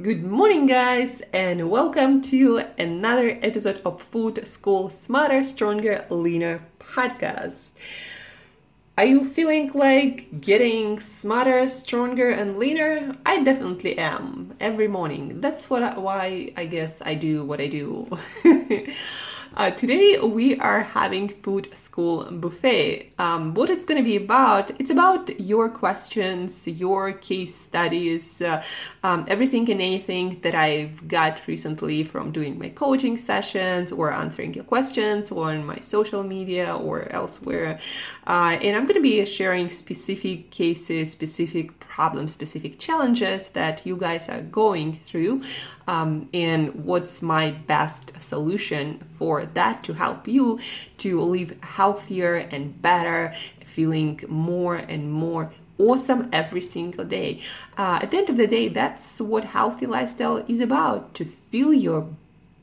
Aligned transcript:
Good 0.00 0.24
morning, 0.24 0.64
guys, 0.64 1.20
and 1.30 1.68
welcome 1.68 2.22
to 2.22 2.62
another 2.78 3.38
episode 3.42 3.82
of 3.84 4.00
Food 4.00 4.46
School 4.46 4.88
Smarter, 4.88 5.44
Stronger, 5.44 6.06
Leaner 6.08 6.60
podcast. 6.78 7.68
Are 8.96 9.04
you 9.04 9.28
feeling 9.28 9.70
like 9.74 10.40
getting 10.40 11.00
smarter, 11.00 11.68
stronger, 11.68 12.30
and 12.30 12.56
leaner? 12.58 13.14
I 13.26 13.42
definitely 13.42 13.98
am 13.98 14.54
every 14.58 14.88
morning. 14.88 15.42
That's 15.42 15.68
what 15.68 15.82
I, 15.82 15.98
why 15.98 16.52
I 16.56 16.64
guess 16.64 17.02
I 17.02 17.12
do 17.12 17.44
what 17.44 17.60
I 17.60 17.66
do. 17.66 18.08
Uh, 19.56 19.68
today 19.68 20.16
we 20.20 20.56
are 20.60 20.82
having 20.82 21.28
food 21.28 21.68
school 21.74 22.24
buffet. 22.30 23.12
Um, 23.18 23.52
what 23.54 23.68
it's 23.68 23.84
going 23.84 23.98
to 23.98 24.04
be 24.04 24.16
about? 24.16 24.70
It's 24.78 24.90
about 24.90 25.40
your 25.40 25.68
questions, 25.68 26.68
your 26.68 27.12
case 27.12 27.56
studies, 27.56 28.40
uh, 28.40 28.62
um, 29.02 29.24
everything 29.26 29.68
and 29.68 29.80
anything 29.80 30.38
that 30.42 30.54
I've 30.54 31.08
got 31.08 31.40
recently 31.48 32.04
from 32.04 32.30
doing 32.30 32.60
my 32.60 32.68
coaching 32.68 33.16
sessions 33.16 33.90
or 33.90 34.12
answering 34.12 34.54
your 34.54 34.64
questions 34.64 35.32
on 35.32 35.66
my 35.66 35.80
social 35.80 36.22
media 36.22 36.76
or 36.76 37.10
elsewhere. 37.10 37.80
Uh, 38.28 38.56
and 38.62 38.76
I'm 38.76 38.84
going 38.84 38.94
to 38.94 39.02
be 39.02 39.26
sharing 39.26 39.68
specific 39.68 40.52
cases, 40.52 41.10
specific 41.10 41.80
problems, 41.80 42.32
specific 42.32 42.78
challenges 42.78 43.48
that 43.48 43.84
you 43.84 43.96
guys 43.96 44.28
are 44.28 44.42
going 44.42 45.00
through, 45.06 45.42
um, 45.88 46.28
and 46.32 46.84
what's 46.84 47.20
my 47.20 47.50
best 47.50 48.12
solution 48.20 49.00
for 49.18 49.39
that 49.46 49.82
to 49.84 49.94
help 49.94 50.28
you 50.28 50.58
to 50.98 51.20
live 51.20 51.56
healthier 51.62 52.34
and 52.36 52.80
better, 52.80 53.34
feeling 53.66 54.20
more 54.28 54.76
and 54.76 55.12
more 55.12 55.52
awesome 55.78 56.28
every 56.32 56.60
single 56.60 57.04
day. 57.04 57.40
Uh, 57.78 58.00
at 58.02 58.10
the 58.10 58.18
end 58.18 58.30
of 58.30 58.36
the 58.36 58.46
day, 58.46 58.68
that's 58.68 59.20
what 59.20 59.44
healthy 59.44 59.86
lifestyle 59.86 60.44
is 60.48 60.60
about 60.60 61.14
to 61.14 61.24
feel 61.50 61.72
your 61.72 62.06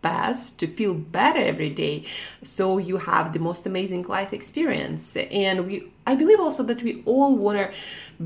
best 0.02 0.58
to 0.60 0.68
feel 0.68 0.94
better 0.94 1.40
every 1.40 1.70
day. 1.70 2.04
So 2.44 2.78
you 2.78 2.98
have 2.98 3.34
the 3.34 3.40
most 3.40 3.66
amazing 3.66 4.04
life 4.04 4.34
experience. 4.34 5.16
And 5.16 5.68
we 5.68 5.92
i 6.06 6.16
believe 6.16 6.40
also 6.40 6.64
that 6.64 6.82
we 6.82 7.04
all 7.06 7.36
want 7.36 7.58
to 7.60 7.68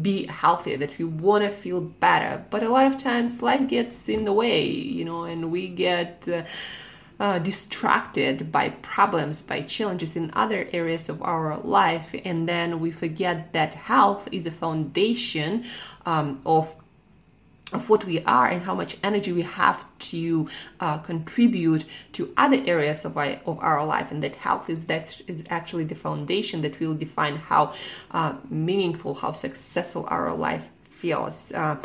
be 0.09 0.28
healthy 0.28 0.75
that 0.75 0.95
we 1.00 1.06
want 1.06 1.44
to 1.44 1.50
feel 1.50 1.81
better. 1.81 2.44
But 2.50 2.63
a 2.63 2.69
lot 2.69 2.85
of 2.85 3.01
times 3.01 3.41
life 3.41 3.67
gets 3.67 4.09
in 4.09 4.25
the 4.25 4.34
way 4.34 4.63
you 4.66 5.06
know 5.06 5.23
and 5.23 5.51
we 5.51 5.67
get 5.67 6.23
uh, 6.28 6.44
uh, 7.21 7.37
distracted 7.37 8.51
by 8.51 8.69
problems, 8.81 9.41
by 9.41 9.61
challenges 9.61 10.15
in 10.15 10.31
other 10.33 10.67
areas 10.73 11.07
of 11.07 11.21
our 11.21 11.55
life, 11.59 12.15
and 12.25 12.49
then 12.49 12.79
we 12.79 12.89
forget 12.89 13.53
that 13.53 13.75
health 13.75 14.27
is 14.31 14.47
a 14.47 14.51
foundation 14.51 15.63
um, 16.05 16.41
of 16.45 16.75
of 17.73 17.87
what 17.89 18.03
we 18.03 18.21
are 18.23 18.47
and 18.49 18.63
how 18.63 18.75
much 18.75 18.97
energy 19.01 19.31
we 19.31 19.43
have 19.43 19.85
to 19.97 20.49
uh, 20.81 20.97
contribute 20.97 21.85
to 22.11 22.33
other 22.35 22.61
areas 22.65 23.05
of 23.05 23.15
our, 23.15 23.39
of 23.45 23.57
our 23.59 23.85
life 23.85 24.11
and 24.11 24.21
that 24.21 24.35
health 24.35 24.69
is 24.69 24.87
that 24.87 25.21
is 25.25 25.41
actually 25.49 25.85
the 25.85 25.95
foundation 25.95 26.61
that 26.63 26.77
will 26.81 26.93
define 26.93 27.37
how 27.37 27.73
uh, 28.11 28.33
meaningful 28.49 29.13
how 29.13 29.31
successful 29.31 30.05
our 30.09 30.33
life 30.33 30.69
feels. 31.01 31.51
Uh, 31.53 31.75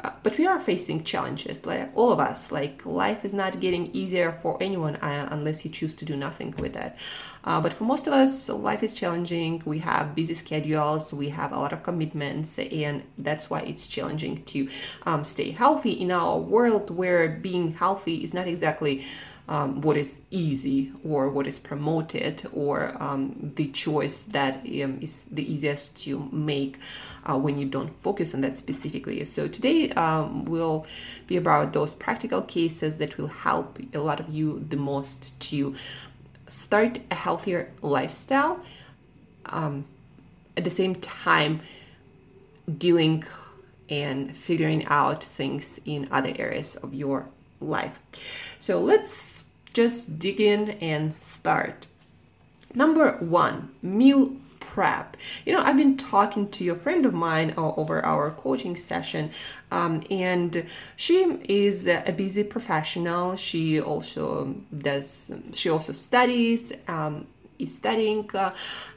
uh, 0.00 0.10
but 0.22 0.36
we 0.38 0.46
are 0.46 0.60
facing 0.60 1.04
challenges, 1.04 1.64
like 1.64 1.90
all 1.94 2.12
of 2.12 2.20
us. 2.20 2.52
Like 2.52 2.84
life 2.84 3.24
is 3.24 3.32
not 3.32 3.60
getting 3.60 3.86
easier 3.94 4.38
for 4.42 4.56
anyone 4.60 4.96
uh, 4.96 5.28
unless 5.30 5.64
you 5.64 5.70
choose 5.70 5.94
to 5.96 6.04
do 6.04 6.16
nothing 6.16 6.54
with 6.58 6.76
it. 6.76 6.94
Uh, 7.44 7.60
but 7.60 7.72
for 7.72 7.84
most 7.84 8.06
of 8.06 8.12
us, 8.12 8.48
life 8.48 8.82
is 8.82 8.94
challenging. 8.94 9.62
We 9.64 9.78
have 9.78 10.14
busy 10.14 10.34
schedules, 10.34 11.12
we 11.12 11.28
have 11.30 11.52
a 11.52 11.58
lot 11.58 11.72
of 11.72 11.82
commitments, 11.82 12.58
and 12.58 13.04
that's 13.18 13.48
why 13.48 13.60
it's 13.60 13.86
challenging 13.86 14.44
to 14.44 14.68
um, 15.04 15.24
stay 15.24 15.50
healthy 15.50 15.92
in 15.92 16.10
our 16.10 16.38
world 16.38 16.90
where 16.90 17.28
being 17.28 17.72
healthy 17.74 18.24
is 18.24 18.34
not 18.34 18.48
exactly 18.48 19.04
um, 19.48 19.80
what 19.80 19.96
is 19.96 20.20
easy 20.30 20.92
or 21.04 21.28
what 21.28 21.46
is 21.46 21.58
promoted 21.58 22.42
or 22.52 22.96
um, 23.00 23.52
the 23.56 23.68
choice 23.68 24.24
that 24.24 24.56
um, 24.82 24.98
is 25.00 25.24
the 25.30 25.50
easiest 25.50 25.96
to 26.04 26.28
make 26.32 26.78
uh, 27.24 27.38
when 27.38 27.58
you 27.58 27.66
don't 27.66 27.92
focus 28.02 28.34
on 28.34 28.40
that 28.40 28.58
specifically. 28.58 29.24
So 29.24 29.46
today 29.46 29.85
um, 29.92 30.44
will 30.44 30.86
be 31.26 31.36
about 31.36 31.72
those 31.72 31.94
practical 31.94 32.42
cases 32.42 32.98
that 32.98 33.18
will 33.18 33.28
help 33.28 33.78
a 33.94 33.98
lot 33.98 34.20
of 34.20 34.28
you 34.28 34.64
the 34.68 34.76
most 34.76 35.38
to 35.40 35.74
start 36.48 37.00
a 37.10 37.14
healthier 37.14 37.70
lifestyle 37.82 38.60
um, 39.46 39.84
at 40.56 40.64
the 40.64 40.70
same 40.70 40.94
time 40.96 41.60
dealing 42.78 43.24
and 43.88 44.36
figuring 44.36 44.84
out 44.86 45.22
things 45.22 45.78
in 45.84 46.08
other 46.10 46.32
areas 46.36 46.76
of 46.76 46.94
your 46.94 47.28
life. 47.60 47.98
So 48.58 48.80
let's 48.80 49.44
just 49.72 50.18
dig 50.18 50.40
in 50.40 50.70
and 50.80 51.20
start. 51.20 51.86
Number 52.74 53.12
one, 53.12 53.74
meal 53.82 54.36
You 55.44 55.52
know, 55.52 55.62
I've 55.62 55.76
been 55.76 55.96
talking 55.96 56.50
to 56.50 56.68
a 56.70 56.74
friend 56.74 57.06
of 57.06 57.14
mine 57.14 57.54
uh, 57.56 57.74
over 57.74 58.04
our 58.04 58.30
coaching 58.30 58.76
session, 58.76 59.30
um, 59.70 60.02
and 60.10 60.66
she 60.96 61.16
is 61.48 61.86
a 61.86 62.12
busy 62.16 62.44
professional. 62.44 63.36
She 63.36 63.80
also 63.80 64.54
does, 64.76 65.32
she 65.52 65.70
also 65.70 65.92
studies 65.92 66.72
um, 66.88 67.26
is 67.58 67.74
studying. 67.74 68.28
Uh, 68.34 68.52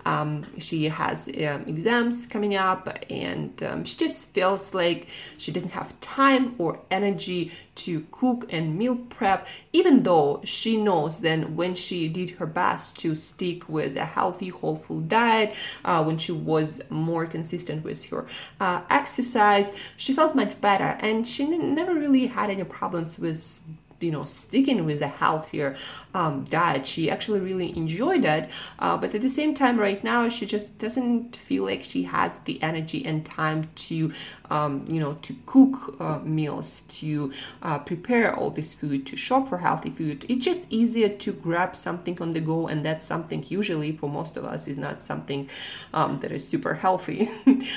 um, 0.05 0.45
she 0.57 0.89
has 0.89 1.27
um, 1.27 1.63
exams 1.67 2.25
coming 2.25 2.55
up, 2.55 2.89
and 3.09 3.61
um, 3.63 3.85
she 3.85 3.97
just 3.97 4.33
feels 4.33 4.73
like 4.73 5.07
she 5.37 5.51
doesn't 5.51 5.71
have 5.71 5.99
time 5.99 6.55
or 6.57 6.81
energy 6.91 7.51
to 7.75 8.05
cook 8.11 8.51
and 8.51 8.77
meal 8.77 8.95
prep, 8.95 9.47
even 9.73 10.03
though 10.03 10.41
she 10.43 10.77
knows 10.77 11.19
then 11.19 11.55
when 11.55 11.75
she 11.75 12.07
did 12.07 12.31
her 12.31 12.45
best 12.45 12.99
to 12.99 13.15
stick 13.15 13.67
with 13.69 13.95
a 13.95 14.05
healthy 14.05 14.49
whole 14.49 14.75
food 14.75 15.09
diet, 15.09 15.55
uh, 15.85 16.03
when 16.03 16.17
she 16.17 16.31
was 16.31 16.81
more 16.89 17.25
consistent 17.25 17.83
with 17.83 18.03
her 18.05 18.25
uh, 18.59 18.81
exercise, 18.89 19.71
she 19.97 20.13
felt 20.13 20.35
much 20.35 20.59
better, 20.61 20.97
and 20.99 21.27
she 21.27 21.43
n- 21.43 21.73
never 21.73 21.93
really 21.93 22.27
had 22.27 22.49
any 22.49 22.63
problems 22.63 23.17
with 23.17 23.61
you 23.99 24.11
know 24.11 24.25
sticking 24.25 24.85
with 24.85 24.99
the 24.99 25.07
healthier 25.07 25.75
um, 26.13 26.43
diet. 26.45 26.85
She 26.85 27.09
actually 27.09 27.39
really 27.39 27.75
enjoyed 27.77 28.23
that 28.23 28.49
uh, 28.79 28.97
but 28.97 29.13
at 29.15 29.21
the 29.21 29.29
same 29.29 29.53
time 29.53 29.79
right 29.79 30.03
now 30.03 30.29
she 30.29 30.45
just 30.45 30.77
doesn't 30.77 31.35
feel 31.35 31.63
like 31.63 31.83
she 31.83 32.03
has 32.03 32.31
the 32.45 32.61
energy 32.61 33.05
and 33.05 33.25
time 33.25 33.69
to 33.75 34.11
um, 34.49 34.85
you 34.87 34.99
know 34.99 35.13
to 35.21 35.35
cook 35.45 35.95
uh, 35.99 36.19
meals 36.19 36.83
to 36.89 37.31
uh, 37.61 37.79
prepare 37.79 38.35
all 38.35 38.49
this 38.49 38.73
food 38.73 39.05
to 39.07 39.17
shop 39.17 39.49
for 39.49 39.59
healthy 39.59 39.89
food. 39.89 40.25
It's 40.29 40.43
just 40.43 40.65
easier 40.69 41.09
to 41.09 41.31
grab 41.31 41.75
something 41.75 42.21
on 42.21 42.31
the 42.31 42.39
go 42.39 42.67
and 42.67 42.83
that's 42.85 43.05
something 43.05 43.45
usually 43.47 43.91
for 43.91 44.09
most 44.09 44.37
of 44.37 44.45
us 44.45 44.67
is 44.67 44.77
not 44.77 45.01
something 45.01 45.49
um, 45.93 46.19
that 46.21 46.31
is 46.31 46.47
super 46.47 46.73
healthy. 46.73 47.29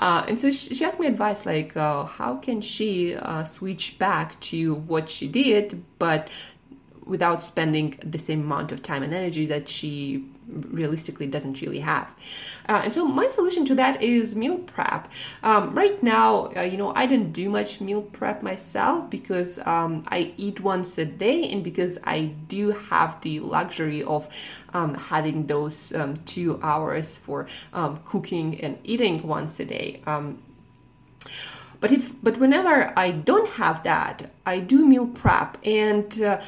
Uh, 0.00 0.24
and 0.28 0.38
so 0.38 0.52
she, 0.52 0.76
she, 0.76 0.84
asked 0.84 1.00
me 1.00 1.08
advice 1.08 1.44
like 1.44 1.76
uh, 1.76 2.04
how 2.04 2.36
can 2.36 2.60
she 2.60 3.16
uh, 3.16 3.44
switch 3.44 3.98
back 3.98 4.38
to 4.38 4.74
what 4.74 5.08
she 5.08 5.26
did 5.26 5.67
but 5.98 6.28
without 7.08 7.42
spending 7.42 7.98
the 8.04 8.18
same 8.18 8.42
amount 8.42 8.70
of 8.70 8.82
time 8.82 9.02
and 9.02 9.14
energy 9.14 9.46
that 9.46 9.66
she 9.68 10.22
realistically 10.46 11.26
doesn't 11.26 11.60
really 11.62 11.80
have. 11.80 12.14
Uh, 12.68 12.82
and 12.84 12.92
so 12.94 13.06
my 13.06 13.26
solution 13.28 13.64
to 13.64 13.74
that 13.74 14.02
is 14.02 14.34
meal 14.34 14.58
prep. 14.58 15.10
Um, 15.42 15.74
right 15.74 16.00
now, 16.02 16.52
uh, 16.54 16.60
you 16.62 16.76
know, 16.76 16.92
I 16.94 17.06
don't 17.06 17.32
do 17.32 17.48
much 17.48 17.80
meal 17.80 18.02
prep 18.02 18.42
myself 18.42 19.08
because 19.08 19.58
um, 19.60 20.04
I 20.08 20.32
eat 20.36 20.60
once 20.60 20.98
a 20.98 21.06
day 21.06 21.50
and 21.50 21.64
because 21.64 21.98
I 22.04 22.26
do 22.48 22.70
have 22.70 23.20
the 23.22 23.40
luxury 23.40 24.02
of 24.02 24.28
um, 24.74 24.94
having 24.94 25.46
those 25.46 25.94
um, 25.94 26.16
two 26.26 26.60
hours 26.62 27.16
for 27.16 27.46
um, 27.72 28.00
cooking 28.04 28.60
and 28.60 28.78
eating 28.84 29.26
once 29.26 29.58
a 29.60 29.64
day. 29.64 30.02
But 31.80 31.92
if 31.92 32.12
but 32.22 32.38
whenever 32.38 32.92
I 32.96 33.10
don't 33.10 33.50
have 33.50 33.82
that, 33.84 34.30
I 34.44 34.60
do 34.60 34.86
meal 34.86 35.06
prep 35.06 35.58
and 35.64 36.20
uh, 36.20 36.40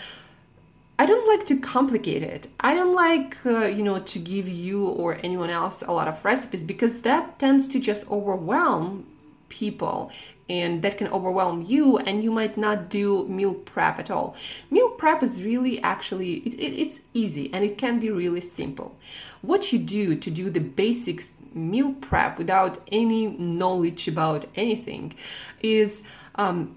I 0.99 1.07
don't 1.07 1.27
like 1.27 1.47
to 1.47 1.59
complicate 1.59 2.23
it. 2.23 2.49
I 2.61 2.75
don't 2.75 2.95
like, 2.95 3.39
uh, 3.47 3.65
you 3.65 3.83
know, 3.83 4.01
to 4.01 4.19
give 4.19 4.47
you 4.47 4.87
or 4.87 5.19
anyone 5.23 5.49
else 5.49 5.83
a 5.83 5.93
lot 5.93 6.09
of 6.09 6.23
recipes 6.23 6.63
because 6.63 7.01
that 7.03 7.39
tends 7.39 7.69
to 7.69 7.81
just 7.81 8.07
overwhelm 8.11 9.07
people 9.49 10.11
and 10.51 10.83
that 10.83 10.99
can 10.99 11.09
overwhelm 11.09 11.63
you 11.63 11.97
and 11.97 12.23
you 12.25 12.31
might 12.31 12.59
not 12.59 12.91
do 12.91 13.27
meal 13.29 13.55
prep 13.55 13.99
at 13.99 14.11
all. 14.11 14.37
Meal 14.71 14.91
prep 14.91 15.23
is 15.23 15.41
really 15.41 15.81
actually, 15.83 16.35
it, 16.39 16.55
it, 16.55 16.81
it's 16.83 17.01
easy 17.15 17.49
and 17.55 17.65
it 17.65 17.79
can 17.79 17.99
be 17.99 18.11
really 18.11 18.41
simple. 18.41 18.97
What 19.43 19.73
you 19.73 19.79
do 19.79 20.17
to 20.17 20.31
do 20.31 20.51
the 20.51 20.61
basics 20.61 21.29
meal 21.55 21.93
prep 21.95 22.39
without 22.39 22.81
any 22.91 23.27
knowledge 23.27 24.09
about 24.09 24.47
anything 24.55 25.15
is 25.63 26.03
um, 26.37 26.77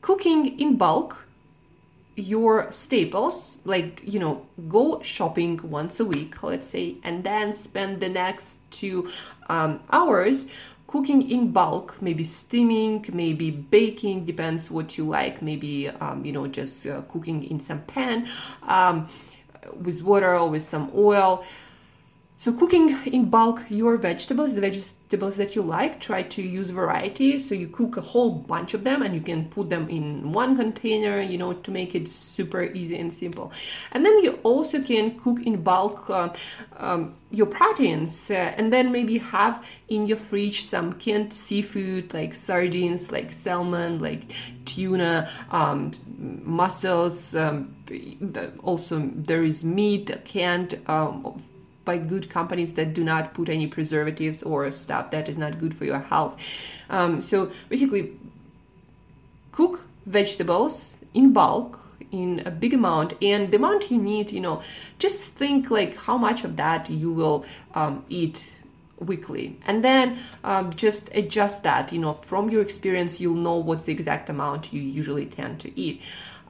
cooking 0.00 0.58
in 0.58 0.76
bulk 0.76 1.26
your 2.16 2.72
staples 2.72 3.58
like 3.64 4.00
you 4.04 4.18
know 4.18 4.46
go 4.68 5.00
shopping 5.02 5.60
once 5.62 6.00
a 6.00 6.04
week 6.04 6.42
let's 6.42 6.66
say 6.68 6.96
and 7.04 7.24
then 7.24 7.52
spend 7.52 8.00
the 8.00 8.08
next 8.08 8.56
two 8.70 9.08
um, 9.48 9.80
hours 9.90 10.48
cooking 10.86 11.28
in 11.30 11.52
bulk 11.52 12.00
maybe 12.00 12.24
steaming 12.24 13.04
maybe 13.12 13.50
baking 13.50 14.24
depends 14.24 14.70
what 14.70 14.96
you 14.96 15.04
like 15.04 15.42
maybe 15.42 15.88
um, 15.88 16.24
you 16.24 16.32
know 16.32 16.46
just 16.46 16.86
uh, 16.86 17.02
cooking 17.02 17.44
in 17.44 17.60
some 17.60 17.80
pan 17.82 18.26
um, 18.62 19.06
with 19.82 20.00
water 20.02 20.34
or 20.36 20.48
with 20.48 20.62
some 20.62 20.90
oil 20.94 21.44
so 22.38 22.52
cooking 22.52 22.96
in 23.06 23.30
bulk 23.30 23.62
your 23.68 23.96
vegetables 23.96 24.54
the 24.54 24.60
vegetables 24.60 25.36
that 25.36 25.54
you 25.54 25.62
like 25.62 26.00
try 26.00 26.22
to 26.22 26.42
use 26.42 26.70
variety. 26.70 27.38
So 27.38 27.54
you 27.54 27.68
cook 27.68 27.96
a 27.96 28.00
whole 28.00 28.30
bunch 28.30 28.74
of 28.74 28.82
them 28.84 29.02
and 29.02 29.14
you 29.14 29.20
can 29.20 29.48
put 29.48 29.70
them 29.70 29.88
in 29.88 30.32
one 30.32 30.56
container 30.56 31.20
you 31.20 31.38
know 31.38 31.52
to 31.52 31.70
make 31.70 31.94
it 31.94 32.08
super 32.08 32.64
easy 32.64 32.98
and 32.98 33.12
simple. 33.12 33.52
And 33.92 34.04
then 34.04 34.22
you 34.22 34.38
also 34.42 34.82
can 34.82 35.18
cook 35.18 35.42
in 35.42 35.62
bulk 35.62 36.10
uh, 36.10 36.30
um, 36.76 37.14
your 37.30 37.46
proteins 37.46 38.30
uh, 38.30 38.34
and 38.34 38.72
then 38.72 38.92
maybe 38.92 39.18
have 39.18 39.64
in 39.88 40.06
your 40.06 40.16
fridge 40.16 40.64
some 40.64 40.92
canned 40.94 41.32
seafood 41.32 42.12
like 42.12 42.34
sardines 42.34 43.12
like 43.12 43.32
salmon 43.32 43.98
like 44.00 44.32
tuna 44.64 45.28
um, 45.50 45.92
mussels 46.44 47.34
um, 47.34 47.74
also 48.62 49.10
there 49.14 49.44
is 49.44 49.64
meat 49.64 50.10
canned 50.24 50.80
um, 50.86 51.42
by 51.86 51.96
good 51.96 52.28
companies 52.28 52.74
that 52.74 52.92
do 52.92 53.02
not 53.02 53.32
put 53.32 53.48
any 53.48 53.66
preservatives 53.66 54.42
or 54.42 54.70
stuff 54.70 55.10
that 55.12 55.30
is 55.30 55.38
not 55.38 55.58
good 55.58 55.74
for 55.74 55.86
your 55.86 56.00
health. 56.00 56.36
Um, 56.90 57.22
so 57.22 57.50
basically, 57.70 58.12
cook 59.52 59.84
vegetables 60.04 60.98
in 61.14 61.32
bulk 61.32 61.80
in 62.12 62.42
a 62.44 62.50
big 62.50 62.74
amount 62.74 63.14
and 63.22 63.50
the 63.50 63.56
amount 63.56 63.90
you 63.90 63.98
need 63.98 64.30
you 64.30 64.40
know 64.40 64.62
just 64.98 65.22
think 65.32 65.70
like 65.70 65.96
how 65.96 66.16
much 66.16 66.44
of 66.44 66.56
that 66.56 66.88
you 66.88 67.10
will 67.10 67.44
um, 67.74 68.04
eat 68.08 68.48
weekly 69.00 69.58
and 69.66 69.82
then 69.82 70.16
um, 70.44 70.72
just 70.74 71.10
adjust 71.14 71.62
that 71.62 71.92
you 71.92 71.98
know 71.98 72.14
from 72.14 72.48
your 72.48 72.62
experience 72.62 73.20
you'll 73.20 73.34
know 73.34 73.56
what's 73.56 73.84
the 73.84 73.92
exact 73.92 74.30
amount 74.30 74.72
you 74.72 74.80
usually 74.80 75.26
tend 75.26 75.58
to 75.58 75.78
eat 75.78 76.00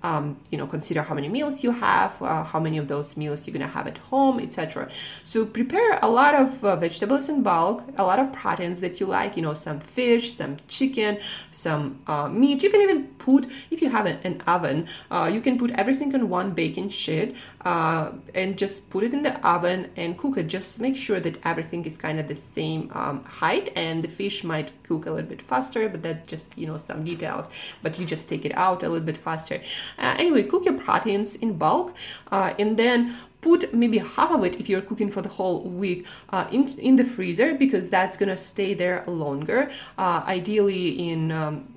um, 0.02 0.36
you 0.50 0.58
know 0.58 0.66
consider 0.66 1.02
how 1.02 1.14
many 1.14 1.28
meals 1.28 1.62
you 1.62 1.70
have 1.70 2.20
uh, 2.22 2.44
how 2.44 2.60
many 2.60 2.78
of 2.78 2.88
those 2.88 3.16
meals 3.16 3.46
you're 3.46 3.52
gonna 3.52 3.66
have 3.66 3.86
at 3.86 3.98
home 3.98 4.40
etc 4.40 4.88
so 5.24 5.44
prepare 5.44 5.98
a 6.02 6.08
lot 6.08 6.34
of 6.34 6.64
uh, 6.64 6.76
vegetables 6.76 7.28
in 7.28 7.42
bulk 7.42 7.82
a 7.96 8.02
lot 8.02 8.18
of 8.18 8.32
proteins 8.32 8.80
that 8.80 9.00
you 9.00 9.06
like 9.06 9.36
you 9.36 9.42
know 9.42 9.54
some 9.54 9.80
fish 9.80 10.36
some 10.36 10.56
chicken 10.68 11.18
some 11.52 11.98
uh, 12.06 12.28
meat. 12.28 12.62
You 12.62 12.70
can 12.70 12.80
even 12.82 13.08
put 13.18 13.48
if 13.70 13.82
you 13.82 13.88
have 13.90 14.06
an, 14.06 14.42
oven 14.46 14.86
uh, 15.10 15.30
you 15.32 15.40
can 15.40 15.58
put 15.58 15.70
everything 15.72 16.14
on 16.14 16.28
one 16.28 16.52
baking 16.52 16.90
sheet 16.90 17.34
uh, 17.64 18.12
and 18.34 18.56
just 18.56 18.88
put 18.90 19.02
it 19.02 19.12
in 19.12 19.22
the 19.22 19.34
oven 19.46 19.90
and 19.96 20.16
cook 20.16 20.38
it. 20.38 20.46
Just 20.46 20.80
make 20.80 20.96
sure 20.96 21.20
that 21.20 21.38
everything 21.44 21.84
is 21.84 21.96
kind 21.96 22.20
of 22.20 22.28
the 22.28 22.36
same 22.36 22.90
um, 22.94 23.24
height 23.24 23.72
and 23.74 24.04
the 24.04 24.08
fish 24.08 24.44
might 24.44 24.70
cook 24.84 25.06
a 25.06 25.10
little 25.10 25.28
bit 25.28 25.42
faster 25.42 25.88
but 25.88 26.02
that 26.02 26.26
just 26.26 26.56
you 26.56 26.66
know 26.66 26.76
some 26.76 27.04
details. 27.04 27.46
But 27.82 27.98
you 27.98 28.06
just 28.06 28.28
take 28.28 28.44
it 28.44 28.56
out 28.56 28.82
a 28.82 28.88
little 28.88 29.06
bit 29.06 29.16
faster 29.16 29.60
uh, 29.98 30.14
anyway, 30.18 30.42
cook 30.42 30.64
your 30.64 30.74
proteins 30.74 31.34
in 31.36 31.56
bulk 31.58 31.94
uh, 32.32 32.54
and 32.58 32.76
then 32.76 33.16
put 33.40 33.72
maybe 33.72 33.98
half 33.98 34.30
of 34.30 34.44
it 34.44 34.58
if 34.60 34.68
you're 34.68 34.80
cooking 34.80 35.10
for 35.10 35.22
the 35.22 35.28
whole 35.28 35.62
week 35.62 36.04
uh, 36.30 36.46
in, 36.50 36.68
in 36.78 36.96
the 36.96 37.04
freezer 37.04 37.54
because 37.54 37.88
that's 37.88 38.16
gonna 38.16 38.36
stay 38.36 38.74
there 38.74 39.04
longer 39.06 39.70
uh, 39.98 40.22
ideally 40.26 40.88
in 41.10 41.30
um, 41.30 41.72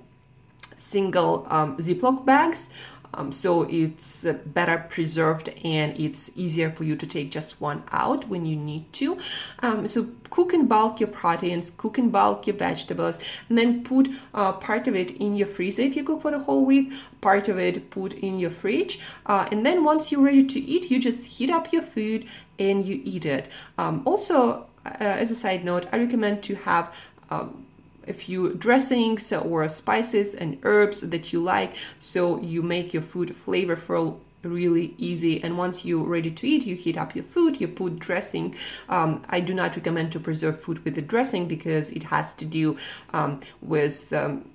single 0.78 1.46
um, 1.50 1.78
ziploc 1.78 2.26
bags 2.26 2.70
um, 3.14 3.32
so 3.32 3.64
it's 3.64 4.26
uh, 4.26 4.34
better 4.46 4.86
preserved 4.90 5.50
and 5.64 6.00
it's 6.00 6.30
easier 6.36 6.72
for 6.72 6.84
you 6.84 6.96
to 6.96 7.08
take 7.08 7.32
just 7.32 7.60
one 7.60 7.84
out 7.92 8.28
when 8.28 8.46
you 8.46 8.56
need 8.56 8.92
to. 8.94 9.18
Um, 9.60 9.90
so 9.90 10.10
cook 10.30 10.54
in 10.54 10.68
bulk 10.68 11.00
your 11.00 11.10
proteins, 11.10 11.72
cook 11.78 11.98
in 11.98 12.10
bulk 12.10 12.48
your 12.48 12.56
vegetables, 12.56 13.20
and 13.48 13.58
then 13.58 13.84
put 13.84 14.10
uh, 14.34 14.54
part 14.54 14.88
of 14.88 14.96
it 14.96 15.12
in 15.12 15.36
your 15.36 15.48
freezer 15.48 15.82
if 15.82 15.96
you 15.96 16.04
cook 16.04 16.22
for 16.22 16.32
the 16.32 16.40
whole 16.40 16.66
week, 16.66 16.92
part 17.22 17.48
of 17.48 17.58
it 17.58 17.90
put 17.90 18.14
in 18.14 18.40
your 18.40 18.52
fridge. 18.52 19.00
Uh, 19.26 19.48
and 19.52 19.66
then 19.66 19.84
once 19.84 20.12
you're 20.12 20.22
ready 20.22 20.46
to 20.46 20.60
eat, 20.60 20.90
you 20.92 21.00
just 21.00 21.26
heat 21.26 21.50
up 21.50 21.74
your 21.74 21.84
food 21.84 22.28
and 22.58 22.86
you 22.86 23.02
eat 23.04 23.26
it. 23.26 23.48
Um, 23.78 24.04
also, 24.06 24.68
uh, 24.86 24.92
as 25.00 25.32
a 25.32 25.36
side 25.36 25.66
note, 25.66 25.88
I 25.92 25.98
recommend 25.98 26.44
to 26.44 26.56
have 26.56 26.94
um, 27.30 27.66
a 28.10 28.14
few 28.14 28.54
dressings 28.56 29.32
or 29.32 29.68
spices 29.70 30.36
and 30.36 30.58
herbs 30.64 31.02
that 31.02 31.32
you 31.32 31.42
like 31.42 31.76
so 32.00 32.40
you 32.42 32.62
make 32.62 32.94
your 32.94 33.04
food 33.04 33.36
flavorful 33.46 34.20
really 34.44 34.96
easy. 34.98 35.44
And 35.44 35.58
once 35.58 35.84
you're 35.84 36.06
ready 36.06 36.32
to 36.32 36.48
eat 36.48 36.66
you 36.66 36.76
heat 36.76 36.98
up 36.98 37.16
your 37.16 37.26
food 37.26 37.60
you 37.60 37.68
put 37.68 38.00
dressing. 38.00 38.56
Um, 38.88 39.24
i 39.30 39.40
do 39.40 39.54
not 39.54 39.76
recommend 39.76 40.12
to 40.14 40.20
preserve 40.20 40.62
food 40.62 40.84
with 40.86 40.96
the 40.96 41.02
dressing 41.02 41.48
because 41.48 41.90
it 41.92 42.04
has 42.04 42.34
to 42.36 42.46
do 42.46 42.78
um, 43.14 43.42
with 43.62 44.12
um, 44.14 44.46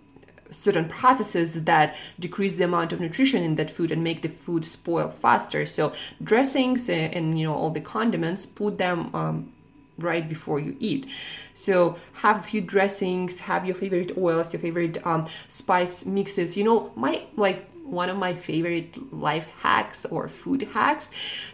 certain 0.51 0.89
processes 0.89 1.65
that 1.65 1.97
decrease 2.19 2.57
the 2.57 2.65
amount 2.65 2.93
of 2.93 3.01
nutrition 3.01 3.43
in 3.43 3.57
that 3.57 3.71
food 3.71 3.91
and 3.91 4.03
make 4.05 4.23
the 4.23 4.29
food 4.29 4.65
spoil 4.65 5.09
faster. 5.09 5.67
So 5.67 5.93
dressings 6.23 6.89
and, 6.89 7.13
and 7.13 7.39
you 7.39 7.47
know 7.47 7.55
all 7.55 7.71
the 7.71 7.81
condiments 7.81 8.47
put 8.47 8.79
them 8.79 9.15
um, 9.15 9.53
right 9.99 10.29
before 10.29 10.59
you 10.59 10.77
eat. 10.81 11.07
So 11.55 11.97
have 12.15 12.41
a 12.41 12.43
few 12.43 12.61
dressings, 12.61 13.41
have 13.41 13.65
your 13.65 13.75
favorite 13.75 14.17
oils, 14.17 14.53
your 14.53 14.61
favorite 14.61 15.05
um, 15.07 15.27
spice 15.49 16.05
mixes. 16.05 16.57
You 16.57 16.65
know, 16.65 16.93
my 16.97 17.23
like 17.37 17.71
one 17.85 18.09
of 18.09 18.17
my 18.17 18.35
favorite 18.35 19.13
life 19.13 19.47
hacks 19.59 20.07
or 20.07 20.27
food 20.27 20.63
hacks 20.73 21.11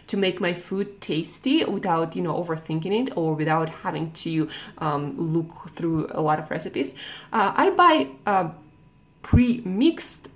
to 0.07 0.15
make 0.15 0.39
my 0.39 0.53
food 0.53 1.01
tasty 1.01 1.63
without 1.65 2.15
you 2.15 2.21
know 2.21 2.33
overthinking 2.41 3.07
it 3.07 3.17
or 3.17 3.33
without 3.33 3.69
having 3.69 4.11
to 4.11 4.49
um, 4.77 5.15
look 5.17 5.69
through 5.71 6.07
a 6.11 6.21
lot 6.21 6.39
of 6.39 6.49
recipes. 6.49 6.93
Uh, 7.33 7.53
I 7.55 7.69
buy 7.71 8.07
uh, 8.25 8.49
pre-mixed 9.21 10.29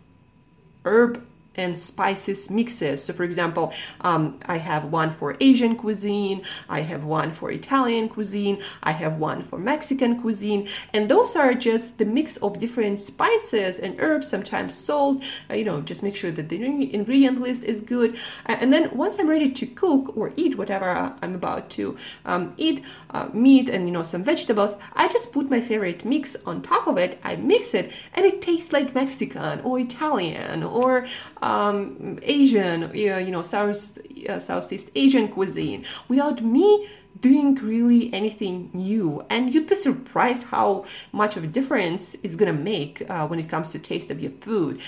herb 0.83 1.25
and 1.57 1.77
spices 1.77 2.49
mixes. 2.49 3.03
So, 3.03 3.13
for 3.13 3.23
example, 3.23 3.73
um, 4.01 4.39
I 4.45 4.57
have 4.57 4.85
one 4.85 5.11
for 5.11 5.35
Asian 5.39 5.75
cuisine, 5.75 6.43
I 6.69 6.81
have 6.81 7.03
one 7.03 7.31
for 7.31 7.51
Italian 7.51 8.09
cuisine, 8.09 8.61
I 8.83 8.91
have 8.91 9.17
one 9.17 9.43
for 9.47 9.57
Mexican 9.57 10.21
cuisine, 10.21 10.67
and 10.93 11.09
those 11.09 11.35
are 11.35 11.53
just 11.53 11.97
the 11.97 12.05
mix 12.05 12.37
of 12.37 12.59
different 12.59 12.99
spices 12.99 13.79
and 13.79 13.95
herbs, 13.99 14.27
sometimes 14.27 14.75
salt. 14.75 15.23
Uh, 15.49 15.53
you 15.55 15.65
know, 15.65 15.81
just 15.81 16.03
make 16.03 16.15
sure 16.15 16.31
that 16.31 16.49
the 16.49 16.63
ingredient 16.93 17.41
list 17.41 17.63
is 17.63 17.81
good. 17.81 18.17
And 18.45 18.71
then 18.71 18.95
once 18.95 19.19
I'm 19.19 19.29
ready 19.29 19.51
to 19.51 19.65
cook 19.65 20.15
or 20.17 20.33
eat 20.35 20.57
whatever 20.57 21.13
I'm 21.21 21.35
about 21.35 21.69
to 21.71 21.97
um, 22.25 22.53
eat, 22.57 22.83
uh, 23.11 23.29
meat 23.33 23.69
and 23.69 23.87
you 23.87 23.93
know 23.93 24.03
some 24.03 24.23
vegetables, 24.23 24.75
I 24.93 25.07
just 25.07 25.31
put 25.31 25.49
my 25.49 25.61
favorite 25.61 26.05
mix 26.05 26.35
on 26.45 26.61
top 26.61 26.87
of 26.87 26.97
it. 26.97 27.19
I 27.23 27.35
mix 27.35 27.73
it, 27.73 27.91
and 28.13 28.25
it 28.25 28.41
tastes 28.41 28.71
like 28.71 28.95
Mexican 28.95 29.61
or 29.61 29.79
Italian 29.79 30.63
or 30.63 31.07
um, 31.45 32.19
Asian, 32.23 32.91
you 32.93 33.31
know, 33.31 33.43
South, 33.43 33.99
uh, 34.27 34.39
Southeast 34.39 34.89
Asian 34.95 35.27
cuisine 35.27 35.85
without 36.07 36.41
me 36.41 36.87
doing 37.21 37.55
really 37.55 38.13
anything 38.13 38.69
new 38.73 39.23
and 39.29 39.53
you'd 39.53 39.67
be 39.67 39.75
surprised 39.75 40.43
how 40.47 40.83
much 41.13 41.37
of 41.37 41.43
a 41.45 41.47
difference 41.47 42.17
it's 42.23 42.35
gonna 42.35 42.51
make 42.51 43.09
uh, 43.09 43.25
when 43.27 43.39
it 43.39 43.47
comes 43.47 43.69
to 43.71 43.79
taste 43.79 44.11
of 44.11 44.19
your 44.19 44.31
food 44.41 44.81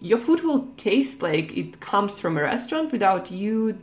your 0.00 0.18
food 0.18 0.40
will 0.44 0.68
taste 0.76 1.20
like 1.20 1.56
it 1.56 1.80
comes 1.80 2.20
from 2.20 2.38
a 2.38 2.42
restaurant 2.42 2.92
without 2.92 3.32
you 3.32 3.76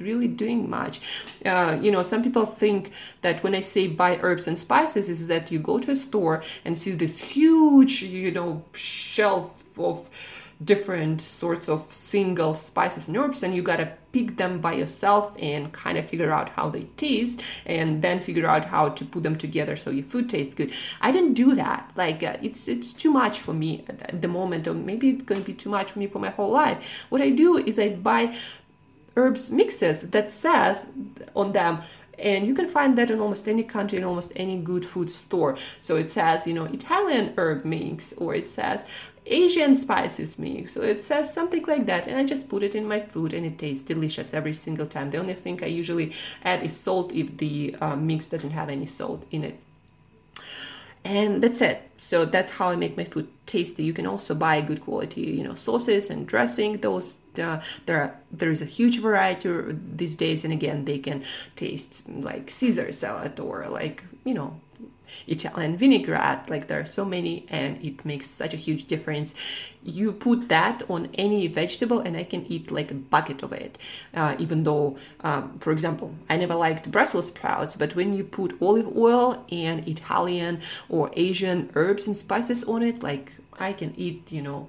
really 0.00 0.26
doing 0.26 0.68
much. 0.68 1.00
Uh, 1.44 1.78
you 1.80 1.90
know, 1.90 2.02
some 2.02 2.22
people 2.22 2.46
think 2.46 2.92
that 3.20 3.42
when 3.42 3.54
I 3.54 3.60
say 3.60 3.86
buy 3.86 4.18
herbs 4.22 4.48
and 4.48 4.58
spices, 4.58 5.08
is 5.08 5.26
that 5.28 5.52
you 5.52 5.58
go 5.58 5.78
to 5.78 5.92
a 5.92 5.96
store 5.96 6.42
and 6.64 6.76
see 6.76 6.92
this 6.92 7.18
huge, 7.18 8.02
you 8.02 8.30
know, 8.30 8.64
shelf 8.72 9.52
of 9.78 10.08
different 10.64 11.20
sorts 11.20 11.68
of 11.68 11.92
single 11.92 12.54
spices 12.54 13.08
and 13.08 13.16
herbs 13.16 13.42
and 13.42 13.54
you 13.54 13.62
gotta 13.62 13.92
pick 14.12 14.36
them 14.36 14.60
by 14.60 14.72
yourself 14.74 15.32
and 15.38 15.72
kind 15.72 15.96
of 15.96 16.08
figure 16.08 16.30
out 16.30 16.50
how 16.50 16.68
they 16.68 16.82
taste 16.96 17.42
and 17.66 18.02
then 18.02 18.20
figure 18.20 18.46
out 18.46 18.66
how 18.66 18.88
to 18.88 19.04
put 19.04 19.22
them 19.22 19.36
together 19.36 19.76
so 19.76 19.90
your 19.90 20.04
food 20.04 20.28
tastes 20.28 20.54
good. 20.54 20.72
I 21.00 21.12
didn't 21.12 21.34
do 21.34 21.54
that. 21.54 21.90
Like 21.96 22.22
uh, 22.22 22.36
it's 22.42 22.68
it's 22.68 22.92
too 22.92 23.10
much 23.10 23.40
for 23.40 23.54
me 23.54 23.84
at 23.88 24.20
the 24.20 24.28
moment 24.28 24.68
or 24.68 24.74
maybe 24.74 25.10
it's 25.10 25.24
to 25.24 25.40
be 25.40 25.54
too 25.54 25.70
much 25.70 25.92
for 25.92 25.98
me 25.98 26.06
for 26.06 26.18
my 26.18 26.30
whole 26.30 26.50
life. 26.50 27.06
What 27.08 27.22
i 27.22 27.30
do 27.30 27.56
is 27.56 27.78
i 27.78 27.88
buy 27.88 28.36
herbs 29.16 29.50
mixes 29.50 30.02
that 30.10 30.32
says 30.32 30.86
on 31.34 31.52
them 31.52 31.82
and 32.18 32.46
you 32.46 32.54
can 32.54 32.68
find 32.68 32.96
that 32.98 33.10
in 33.10 33.20
almost 33.20 33.48
any 33.48 33.62
country 33.62 33.98
in 33.98 34.04
almost 34.04 34.32
any 34.36 34.58
good 34.58 34.84
food 34.84 35.10
store. 35.10 35.56
So 35.80 35.96
it 35.96 36.10
says 36.10 36.46
you 36.46 36.54
know 36.54 36.64
italian 36.64 37.34
herb 37.36 37.64
mix 37.64 38.12
or 38.14 38.34
it 38.34 38.48
says 38.48 38.84
asian 39.26 39.76
spices 39.76 40.38
mix 40.38 40.72
so 40.72 40.82
it 40.82 41.04
says 41.04 41.32
something 41.32 41.64
like 41.66 41.86
that 41.86 42.06
and 42.06 42.16
i 42.16 42.24
just 42.24 42.48
put 42.48 42.62
it 42.62 42.74
in 42.74 42.86
my 42.86 43.00
food 43.00 43.32
and 43.32 43.46
it 43.46 43.58
tastes 43.58 43.84
delicious 43.84 44.34
every 44.34 44.52
single 44.52 44.86
time. 44.86 45.10
The 45.10 45.18
only 45.18 45.34
thing 45.34 45.62
i 45.62 45.66
usually 45.66 46.12
add 46.44 46.62
is 46.62 46.76
salt 46.76 47.12
if 47.12 47.36
the 47.38 47.76
uh, 47.80 47.96
mix 47.96 48.28
doesn't 48.28 48.50
have 48.50 48.68
any 48.68 48.86
salt 48.86 49.24
in 49.30 49.44
it. 49.44 49.58
And 51.04 51.42
that's 51.42 51.60
it. 51.60 51.90
So 51.98 52.24
that's 52.24 52.52
how 52.52 52.70
i 52.70 52.76
make 52.76 52.96
my 52.96 53.04
food 53.04 53.28
tasty. 53.46 53.82
You 53.82 53.92
can 53.92 54.06
also 54.06 54.34
buy 54.34 54.60
good 54.60 54.82
quality 54.82 55.22
you 55.22 55.42
know 55.42 55.54
sauces 55.54 56.10
and 56.10 56.26
dressing. 56.26 56.78
Those 56.78 57.16
uh, 57.38 57.60
there 57.86 58.00
are, 58.02 58.14
there 58.30 58.50
is 58.50 58.62
a 58.62 58.66
huge 58.66 59.00
variety 59.00 59.48
these 59.96 60.16
days 60.16 60.44
and 60.44 60.52
again 60.52 60.84
they 60.84 60.98
can 60.98 61.24
taste 61.56 62.02
like 62.06 62.50
caesar 62.50 62.92
salad 62.92 63.40
or 63.40 63.66
like 63.68 64.04
you 64.24 64.34
know 64.34 64.60
Italian 65.26 65.76
vinaigrette. 65.76 66.48
Like 66.48 66.68
there 66.68 66.80
are 66.80 66.86
so 66.86 67.04
many, 67.04 67.46
and 67.48 67.82
it 67.84 68.04
makes 68.04 68.28
such 68.28 68.54
a 68.54 68.56
huge 68.56 68.86
difference. 68.86 69.34
You 69.82 70.12
put 70.12 70.48
that 70.48 70.82
on 70.88 71.08
any 71.14 71.46
vegetable, 71.48 72.00
and 72.00 72.16
I 72.16 72.24
can 72.24 72.46
eat 72.46 72.70
like 72.70 72.90
a 72.90 72.94
bucket 72.94 73.42
of 73.42 73.52
it. 73.52 73.78
Uh, 74.14 74.36
even 74.38 74.64
though, 74.64 74.96
um, 75.20 75.58
for 75.58 75.72
example, 75.72 76.14
I 76.28 76.36
never 76.36 76.54
liked 76.54 76.90
Brussels 76.90 77.28
sprouts, 77.28 77.76
but 77.76 77.94
when 77.94 78.14
you 78.14 78.24
put 78.24 78.60
olive 78.60 78.96
oil 78.96 79.44
and 79.50 79.86
Italian 79.88 80.60
or 80.88 81.10
Asian 81.14 81.70
herbs 81.74 82.06
and 82.06 82.16
spices 82.16 82.64
on 82.64 82.82
it, 82.82 83.02
like 83.02 83.32
I 83.58 83.72
can 83.72 83.94
eat, 83.96 84.30
you 84.30 84.42
know, 84.42 84.68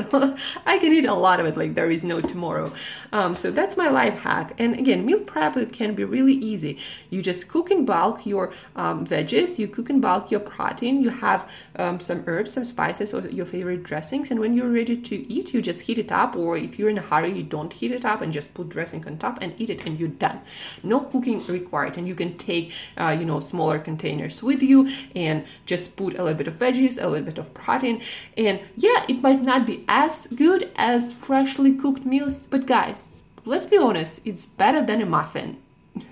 I 0.66 0.78
can 0.78 0.92
eat 0.92 1.04
a 1.04 1.14
lot 1.14 1.40
of 1.40 1.46
it 1.46 1.56
like 1.56 1.74
there 1.74 1.90
is 1.90 2.04
no 2.04 2.20
tomorrow. 2.20 2.72
Um, 3.12 3.34
so 3.34 3.50
that's 3.50 3.76
my 3.76 3.88
life 3.88 4.14
hack. 4.14 4.54
And 4.58 4.78
again, 4.78 5.04
meal 5.04 5.20
prep 5.20 5.72
can 5.72 5.94
be 5.94 6.04
really 6.04 6.34
easy. 6.34 6.78
You 7.10 7.22
just 7.22 7.48
cook 7.48 7.70
in 7.70 7.84
bulk 7.84 8.26
your 8.26 8.52
um, 8.76 9.06
veggies, 9.06 9.58
you 9.58 9.68
cook 9.68 9.90
in 9.90 10.00
bulk 10.00 10.30
your 10.30 10.40
protein, 10.40 11.02
you 11.02 11.10
have 11.10 11.48
um, 11.76 12.00
some 12.00 12.24
herbs, 12.26 12.52
some 12.52 12.64
spices, 12.64 13.12
or 13.12 13.20
your 13.28 13.46
favorite 13.46 13.82
dressings. 13.82 14.30
And 14.30 14.40
when 14.40 14.54
you're 14.54 14.70
ready 14.70 14.96
to 14.96 15.32
eat, 15.32 15.52
you 15.52 15.62
just 15.62 15.82
heat 15.82 15.98
it 15.98 16.12
up. 16.12 16.36
Or 16.36 16.56
if 16.56 16.78
you're 16.78 16.88
in 16.88 16.98
a 16.98 17.02
hurry, 17.02 17.32
you 17.32 17.42
don't 17.42 17.72
heat 17.72 17.92
it 17.92 18.04
up 18.04 18.20
and 18.20 18.32
just 18.32 18.54
put 18.54 18.68
dressing 18.68 19.06
on 19.06 19.18
top 19.18 19.38
and 19.40 19.54
eat 19.58 19.70
it, 19.70 19.86
and 19.86 19.98
you're 19.98 20.08
done. 20.08 20.40
No 20.82 21.00
cooking 21.00 21.44
required. 21.46 21.98
And 21.98 22.06
you 22.06 22.14
can 22.14 22.36
take, 22.38 22.72
uh, 22.96 23.16
you 23.18 23.24
know, 23.24 23.40
smaller 23.40 23.78
containers 23.78 24.42
with 24.42 24.62
you 24.62 24.88
and 25.14 25.44
just 25.66 25.96
put 25.96 26.14
a 26.14 26.22
little 26.22 26.38
bit 26.38 26.48
of 26.48 26.54
veggies, 26.58 27.02
a 27.02 27.08
little 27.08 27.26
bit 27.26 27.38
of 27.38 27.52
protein. 27.54 28.02
And 28.36 28.60
yeah, 28.76 29.04
it 29.08 29.20
might 29.22 29.42
not 29.42 29.66
be 29.66 29.84
as 29.90 30.28
good 30.28 30.70
as 30.76 31.12
freshly 31.12 31.74
cooked 31.74 32.06
meals, 32.06 32.46
but 32.48 32.64
guys, 32.64 33.20
let's 33.44 33.66
be 33.66 33.76
honest, 33.76 34.20
it's 34.24 34.46
better 34.46 34.80
than 34.80 35.02
a 35.02 35.06
muffin. 35.06 35.58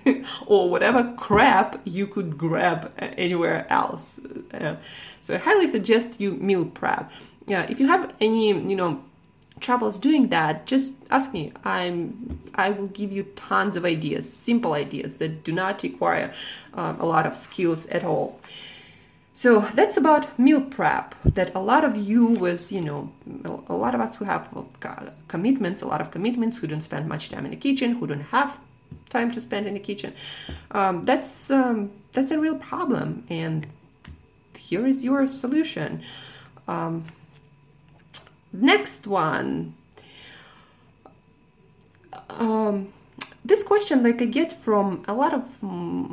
or 0.45 0.69
whatever 0.69 1.13
crap 1.17 1.79
you 1.85 2.05
could 2.05 2.37
grab 2.37 2.93
anywhere 2.97 3.65
else. 3.69 4.19
So 5.23 5.33
I 5.33 5.37
highly 5.37 5.67
suggest 5.67 6.09
you 6.17 6.33
meal 6.33 6.65
prep. 6.65 7.09
Yeah, 7.47 7.65
if 7.69 7.79
you 7.79 7.87
have 7.87 8.13
any, 8.19 8.49
you 8.49 8.75
know, 8.75 9.01
troubles 9.61 9.97
doing 9.97 10.27
that, 10.27 10.65
just 10.65 10.93
ask 11.09 11.31
me. 11.31 11.53
I'm 11.63 12.39
I 12.55 12.71
will 12.71 12.87
give 12.87 13.13
you 13.13 13.23
tons 13.37 13.77
of 13.77 13.85
ideas, 13.85 14.31
simple 14.31 14.73
ideas 14.73 15.15
that 15.15 15.45
do 15.45 15.53
not 15.53 15.81
require 15.83 16.33
uh, 16.73 16.95
a 16.99 17.05
lot 17.05 17.25
of 17.25 17.37
skills 17.37 17.85
at 17.87 18.03
all. 18.03 18.41
So 19.39 19.61
that's 19.73 19.95
about 19.95 20.37
meal 20.37 20.59
prep. 20.59 21.15
That 21.23 21.55
a 21.55 21.61
lot 21.61 21.85
of 21.85 21.95
you 21.95 22.25
was, 22.25 22.73
you 22.73 22.81
know, 22.81 23.09
a 23.69 23.73
lot 23.73 23.95
of 23.95 24.01
us 24.01 24.17
who 24.17 24.25
have 24.25 24.49
commitments, 25.29 25.81
a 25.81 25.87
lot 25.87 26.01
of 26.01 26.11
commitments, 26.11 26.57
who 26.57 26.67
don't 26.67 26.81
spend 26.81 27.07
much 27.07 27.29
time 27.29 27.45
in 27.45 27.51
the 27.51 27.55
kitchen, 27.55 27.93
who 27.93 28.05
don't 28.05 28.27
have 28.35 28.59
time 29.07 29.31
to 29.31 29.39
spend 29.39 29.65
in 29.65 29.75
the 29.75 29.79
kitchen. 29.79 30.13
Um, 30.71 31.05
that's 31.05 31.49
um, 31.49 31.89
that's 32.11 32.31
a 32.31 32.37
real 32.37 32.57
problem, 32.57 33.23
and 33.29 33.65
here 34.57 34.85
is 34.85 35.05
your 35.05 35.25
solution. 35.29 36.03
Um, 36.67 37.05
next 38.51 39.07
one. 39.07 39.73
Um, 42.29 42.91
question 43.69 44.01
like 44.01 44.19
i 44.19 44.25
get 44.25 44.51
from 44.65 44.85
a 45.07 45.13
lot 45.13 45.31
of 45.39 45.43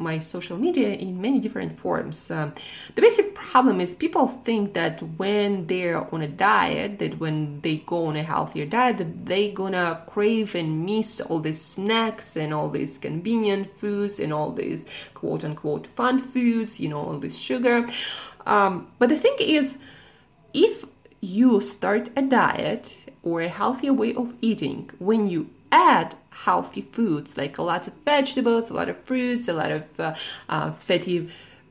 my 0.06 0.18
social 0.18 0.58
media 0.66 0.90
in 1.06 1.20
many 1.26 1.38
different 1.40 1.72
forms. 1.78 2.30
Um, 2.30 2.52
the 2.94 3.02
basic 3.06 3.34
problem 3.34 3.80
is 3.80 3.94
people 3.94 4.26
think 4.46 4.74
that 4.74 5.02
when 5.20 5.66
they're 5.66 6.02
on 6.14 6.20
a 6.20 6.28
diet 6.28 6.98
that 6.98 7.18
when 7.18 7.60
they 7.62 7.76
go 7.92 7.98
on 8.10 8.16
a 8.16 8.22
healthier 8.22 8.66
diet 8.66 8.98
that 8.98 9.12
they 9.24 9.44
gonna 9.50 10.02
crave 10.06 10.54
and 10.54 10.84
miss 10.84 11.20
all 11.22 11.40
these 11.40 11.62
snacks 11.74 12.36
and 12.36 12.52
all 12.52 12.68
these 12.68 12.98
convenient 12.98 13.72
foods 13.80 14.20
and 14.20 14.30
all 14.36 14.50
these 14.52 14.84
quote 15.14 15.42
unquote 15.42 15.86
fun 15.98 16.16
foods 16.32 16.78
you 16.78 16.88
know 16.90 17.00
all 17.06 17.18
this 17.18 17.38
sugar. 17.38 17.88
Um, 18.54 18.72
but 18.98 19.08
the 19.08 19.20
thing 19.24 19.36
is 19.40 19.78
if 20.52 20.84
you 21.20 21.60
start 21.62 22.10
a 22.16 22.22
diet 22.22 22.84
or 23.22 23.40
a 23.40 23.48
healthier 23.48 23.94
way 23.94 24.14
of 24.14 24.34
eating 24.42 24.90
when 24.98 25.26
you 25.26 25.48
add 25.72 26.14
healthy 26.44 26.82
foods 26.82 27.36
like 27.36 27.58
a 27.58 27.62
lot 27.62 27.86
of 27.86 27.92
vegetables, 28.04 28.70
a 28.70 28.74
lot 28.74 28.88
of 28.88 28.96
fruits, 29.04 29.48
a 29.48 29.52
lot 29.52 29.70
of 29.70 29.82
uh, 29.98 30.14
uh, 30.48 30.72
fatty 30.72 31.28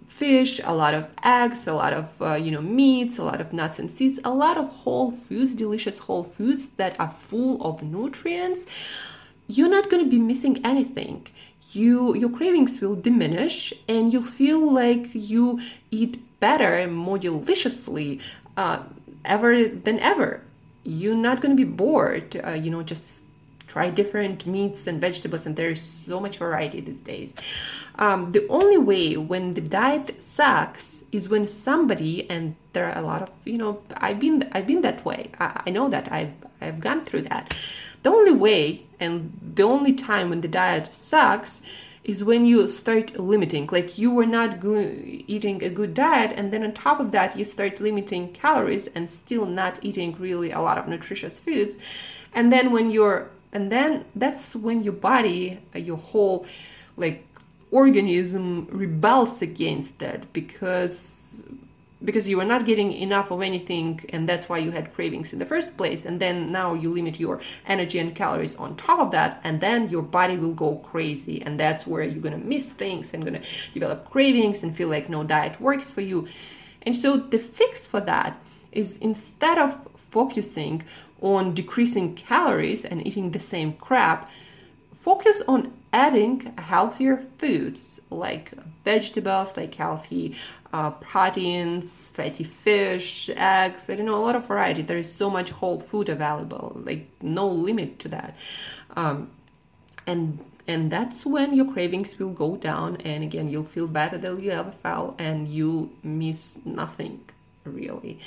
fish, 0.07 0.61
a 0.63 0.73
lot 0.73 0.93
of 0.93 1.09
eggs, 1.23 1.67
a 1.67 1.73
lot 1.73 1.93
of 1.93 2.21
uh, 2.21 2.35
you 2.35 2.51
know 2.51 2.61
meats, 2.61 3.17
a 3.17 3.23
lot 3.23 3.41
of 3.41 3.51
nuts 3.53 3.79
and 3.79 3.91
seeds, 3.91 4.19
a 4.23 4.33
lot 4.33 4.57
of 4.57 4.67
whole 4.83 5.11
foods, 5.11 5.53
delicious 5.53 5.99
whole 5.99 6.23
foods 6.23 6.67
that 6.77 6.95
are 6.99 7.13
full 7.29 7.61
of 7.67 7.83
nutrients. 7.83 8.65
You're 9.47 9.69
not 9.69 9.89
going 9.89 10.03
to 10.03 10.09
be 10.09 10.17
missing 10.19 10.65
anything. 10.65 11.27
You 11.71 12.15
your 12.15 12.29
cravings 12.29 12.79
will 12.81 12.95
diminish, 12.95 13.73
and 13.87 14.13
you'll 14.13 14.31
feel 14.41 14.61
like 14.71 15.09
you 15.13 15.59
eat 15.91 16.13
better 16.39 16.75
and 16.75 16.93
more 16.93 17.17
deliciously 17.17 18.19
uh, 18.55 18.79
ever 19.25 19.67
than 19.67 19.99
ever. 19.99 20.41
You're 20.83 21.21
not 21.27 21.41
going 21.41 21.55
to 21.57 21.61
be 21.65 21.69
bored. 21.69 22.39
Uh, 22.45 22.51
you 22.51 22.69
know, 22.69 22.83
just 22.83 23.19
try 23.67 23.89
different 23.89 24.45
meats 24.45 24.87
and 24.87 25.01
vegetables 25.01 25.45
and 25.45 25.55
there's 25.55 25.81
so 25.81 26.19
much 26.19 26.37
variety 26.37 26.81
these 26.81 26.99
days. 26.99 27.33
Um, 27.95 28.31
the 28.31 28.47
only 28.47 28.77
way 28.77 29.17
when 29.17 29.53
the 29.53 29.61
diet 29.61 30.21
sucks 30.21 31.03
is 31.11 31.29
when 31.29 31.47
somebody 31.47 32.29
and 32.29 32.55
there 32.73 32.85
are 32.85 32.97
a 32.97 33.01
lot 33.01 33.21
of 33.21 33.29
you 33.45 33.57
know 33.57 33.81
i've 33.97 34.19
been 34.19 34.49
i've 34.51 34.67
been 34.67 34.81
that 34.81 35.03
way. 35.05 35.31
I, 35.39 35.63
I 35.67 35.69
know 35.69 35.89
that. 35.89 36.11
I've 36.11 36.33
i've 36.61 36.79
gone 36.79 37.05
through 37.05 37.23
that. 37.23 37.53
The 38.03 38.09
only 38.09 38.33
way 38.33 38.83
and 38.99 39.37
the 39.55 39.63
only 39.63 39.93
time 39.93 40.29
when 40.29 40.41
the 40.41 40.47
diet 40.47 40.93
sucks 40.93 41.61
is 42.03 42.23
when 42.23 42.45
you 42.45 42.69
start 42.69 43.19
limiting. 43.19 43.67
Like 43.71 43.97
you 43.97 44.11
were 44.11 44.27
not 44.27 44.59
go- 44.59 44.95
eating 45.27 45.63
a 45.63 45.69
good 45.69 45.93
diet 45.95 46.31
and 46.37 46.53
then 46.53 46.63
on 46.63 46.73
top 46.73 46.99
of 46.99 47.11
that 47.11 47.35
you 47.37 47.45
start 47.45 47.81
limiting 47.81 48.31
calories 48.31 48.87
and 48.93 49.09
still 49.09 49.45
not 49.45 49.79
eating 49.81 50.15
really 50.19 50.51
a 50.51 50.61
lot 50.61 50.77
of 50.77 50.87
nutritious 50.87 51.39
foods. 51.39 51.77
And 52.31 52.53
then 52.53 52.71
when 52.71 52.91
you're 52.91 53.31
and 53.55 53.71
then 53.71 54.05
that's 54.15 54.55
when 54.55 54.83
your 54.83 54.93
body 54.93 55.57
uh, 55.73 55.79
your 55.79 55.97
whole 55.97 56.45
like 56.97 57.25
organism 57.71 58.67
rebels 58.69 59.41
against 59.41 59.97
that 59.99 60.31
because 60.33 61.15
because 62.03 62.27
you 62.29 62.37
were 62.37 62.45
not 62.45 62.65
getting 62.65 62.91
enough 62.91 63.31
of 63.31 63.41
anything 63.41 63.99
and 64.09 64.29
that's 64.29 64.47
why 64.49 64.57
you 64.57 64.71
had 64.71 64.93
cravings 64.93 65.33
in 65.33 65.39
the 65.39 65.45
first 65.45 65.75
place. 65.77 66.05
And 66.05 66.19
then 66.19 66.51
now 66.51 66.73
you 66.73 66.91
limit 66.91 67.19
your 67.19 67.41
energy 67.65 67.97
and 67.97 68.13
calories 68.13 68.55
on 68.57 68.75
top 68.75 68.99
of 68.99 69.11
that 69.11 69.39
and 69.43 69.59
then 69.59 69.89
your 69.89 70.03
body 70.03 70.37
will 70.37 70.53
go 70.53 70.75
crazy. 70.75 71.41
And 71.41 71.59
that's 71.59 71.87
where 71.87 72.03
you're 72.03 72.21
going 72.21 72.39
to 72.39 72.45
miss 72.45 72.69
things 72.69 73.13
and 73.13 73.23
going 73.23 73.41
to 73.41 73.47
develop 73.73 74.11
cravings 74.11 74.61
and 74.61 74.75
feel 74.75 74.89
like 74.89 75.09
no 75.09 75.23
diet 75.23 75.59
works 75.59 75.89
for 75.89 76.01
you. 76.01 76.27
And 76.83 76.95
so 76.95 77.17
the 77.17 77.39
fix 77.39 77.87
for 77.87 78.01
that 78.01 78.39
is 78.71 78.97
instead 78.97 79.57
of 79.57 79.87
focusing 80.17 80.75
on 81.21 81.53
decreasing 81.53 82.07
calories 82.15 82.81
and 82.89 82.97
eating 83.07 83.27
the 83.31 83.43
same 83.53 83.71
crap 83.87 84.19
focus 85.05 85.37
on 85.47 85.71
adding 85.93 86.51
healthier 86.57 87.17
foods 87.37 87.95
like 88.09 88.51
vegetables, 88.83 89.55
like 89.55 89.75
healthy 89.75 90.35
uh, 90.73 90.89
proteins, 90.91 91.91
fatty 92.13 92.43
fish, 92.43 93.29
eggs. 93.35 93.87
I 93.89 93.95
don't 93.95 94.07
know, 94.07 94.15
a 94.15 94.25
lot 94.29 94.35
of 94.35 94.47
variety. 94.47 94.81
There 94.81 94.97
is 94.97 95.13
so 95.13 95.29
much 95.29 95.51
whole 95.51 95.79
food 95.79 96.09
available, 96.09 96.81
like 96.83 97.07
no 97.21 97.47
limit 97.47 97.99
to 97.99 98.07
that. 98.09 98.35
Um, 98.95 99.29
and 100.07 100.43
and 100.67 100.91
that's 100.91 101.23
when 101.23 101.53
your 101.53 101.71
cravings 101.71 102.17
will 102.17 102.35
go 102.45 102.55
down 102.55 102.97
and 103.01 103.23
again 103.23 103.49
you'll 103.49 103.71
feel 103.77 103.87
better 103.87 104.17
than 104.17 104.41
you 104.41 104.49
ever 104.49 104.73
felt 104.81 105.15
and 105.19 105.47
you'll 105.47 105.91
miss 106.01 106.57
nothing 106.65 107.19
really 107.63 108.19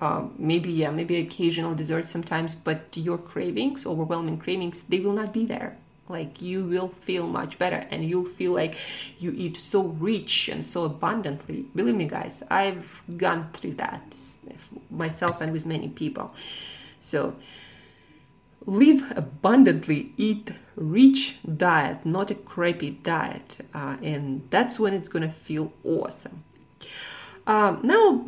um, 0.00 0.34
maybe 0.38 0.70
yeah 0.70 0.90
maybe 0.90 1.16
occasional 1.16 1.74
dessert 1.74 2.08
sometimes 2.08 2.54
but 2.54 2.86
your 2.94 3.18
cravings 3.18 3.84
overwhelming 3.86 4.38
cravings 4.38 4.82
they 4.88 5.00
will 5.00 5.12
not 5.12 5.32
be 5.32 5.46
there. 5.46 5.76
Like 6.08 6.42
you 6.42 6.64
will 6.64 6.88
feel 7.02 7.28
much 7.28 7.56
better 7.56 7.86
and 7.90 8.04
you'll 8.04 8.24
feel 8.24 8.50
like 8.50 8.76
you 9.18 9.32
eat 9.36 9.56
so 9.56 9.82
rich 9.82 10.48
and 10.48 10.64
so 10.64 10.84
abundantly. 10.84 11.66
Believe 11.74 11.94
me 11.94 12.06
guys 12.08 12.42
i've 12.50 13.02
gone 13.16 13.50
through 13.52 13.74
that 13.74 14.02
myself 14.90 15.40
and 15.40 15.52
with 15.52 15.66
many 15.66 15.88
people. 15.88 16.34
So 17.00 17.36
live 18.66 19.12
abundantly 19.16 20.12
eat 20.16 20.52
rich 20.76 21.38
diet 21.56 22.04
not 22.04 22.30
a 22.30 22.34
crappy 22.34 22.90
diet 22.90 23.56
uh, 23.74 23.96
and 24.02 24.46
that's 24.50 24.78
when 24.78 24.94
it's 24.94 25.08
gonna 25.08 25.32
feel 25.32 25.72
awesome. 25.84 26.44
Um, 27.46 27.80
now 27.82 28.26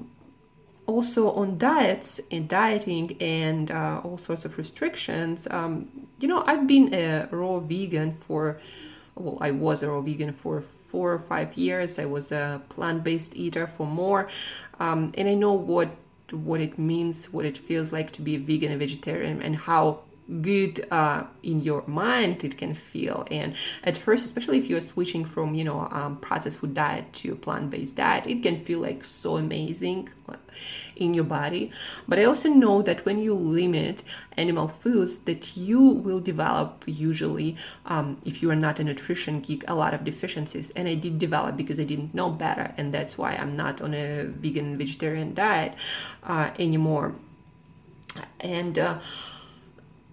also 0.86 1.30
on 1.32 1.58
diets 1.58 2.20
and 2.30 2.48
dieting 2.48 3.16
and 3.20 3.70
uh, 3.70 4.00
all 4.04 4.18
sorts 4.18 4.44
of 4.44 4.58
restrictions 4.58 5.46
um, 5.50 5.88
you 6.18 6.28
know 6.28 6.42
i've 6.46 6.66
been 6.66 6.92
a 6.92 7.28
raw 7.30 7.58
vegan 7.60 8.16
for 8.26 8.58
well 9.14 9.38
i 9.40 9.50
was 9.50 9.82
a 9.82 9.88
raw 9.88 10.00
vegan 10.00 10.32
for 10.32 10.64
four 10.92 11.14
or 11.14 11.18
five 11.18 11.56
years. 11.56 11.98
I 11.98 12.04
was 12.04 12.30
a 12.30 12.60
plant-based 12.68 13.34
eater 13.34 13.66
for 13.66 13.86
more. 13.86 14.28
Um, 14.78 15.12
and 15.16 15.26
i 15.26 15.34
know 15.34 15.54
what 15.54 15.88
what 16.30 16.60
it 16.60 16.78
means 16.78 17.26
what 17.26 17.44
it 17.44 17.58
feels 17.58 17.92
like 17.92 18.10
to 18.10 18.22
be 18.22 18.36
a 18.36 18.38
vegan 18.38 18.70
and 18.70 18.80
vegetarian 18.80 19.42
and 19.42 19.54
how 19.54 20.00
good 20.41 20.87
uh, 20.91 21.25
in 21.43 21.61
your 21.61 21.85
mind 21.87 22.45
it 22.45 22.57
can 22.57 22.75
feel. 22.75 23.26
And 23.31 23.55
at 23.83 23.99
first 23.99 24.25
especially 24.25 24.59
if 24.59 24.67
you're 24.67 24.81
switching 24.81 25.25
from 25.25 25.55
you 25.55 25.64
know 25.64 25.88
um, 25.91 26.17
processed 26.19 26.59
food 26.59 26.75
diet 26.75 27.12
to 27.14 27.35
plant-based 27.35 27.97
diet 27.97 28.26
it 28.26 28.43
can 28.43 28.61
feel 28.61 28.81
like 28.81 29.05
so 29.05 29.37
amazing 29.37 30.09
in 30.97 31.12
your 31.12 31.25
body. 31.25 31.71
But 32.09 32.19
i 32.19 32.25
also 32.25 32.49
know 32.49 32.83
that 32.83 33.05
when 33.05 33.19
you 33.19 33.35
limit 33.35 34.05
animal 34.37 34.69
foods 34.69 35.19
that 35.25 35.57
you 35.57 35.81
will 35.81 36.21
develop 36.21 36.85
usually 36.87 37.57
um, 37.87 38.19
if 38.25 38.43
you 38.43 38.50
are 38.50 38.57
not 38.57 38.79
a 38.79 38.85
nutrition 38.85 39.41
geek 39.41 39.64
a 39.69 39.75
lot 39.75 39.93
of 39.93 40.05
deficiencies. 40.05 40.71
And 40.76 40.88
i 40.88 40.95
did 40.95 41.19
develop 41.19 41.57
because 41.57 41.81
i 41.81 41.85
didn't 41.85 42.14
know 42.14 42.31
better 42.31 42.73
and 42.76 42.95
that's 42.95 43.19
why 43.19 43.35
i'm 43.35 43.57
not 43.57 43.81
on 43.83 43.93
a 43.95 44.25
vegan 44.25 44.79
vegetarian 44.79 45.35
diet 45.35 45.75
uh, 46.23 46.50
anymore. 46.59 47.14
And 48.41 48.79
uh, 48.79 49.00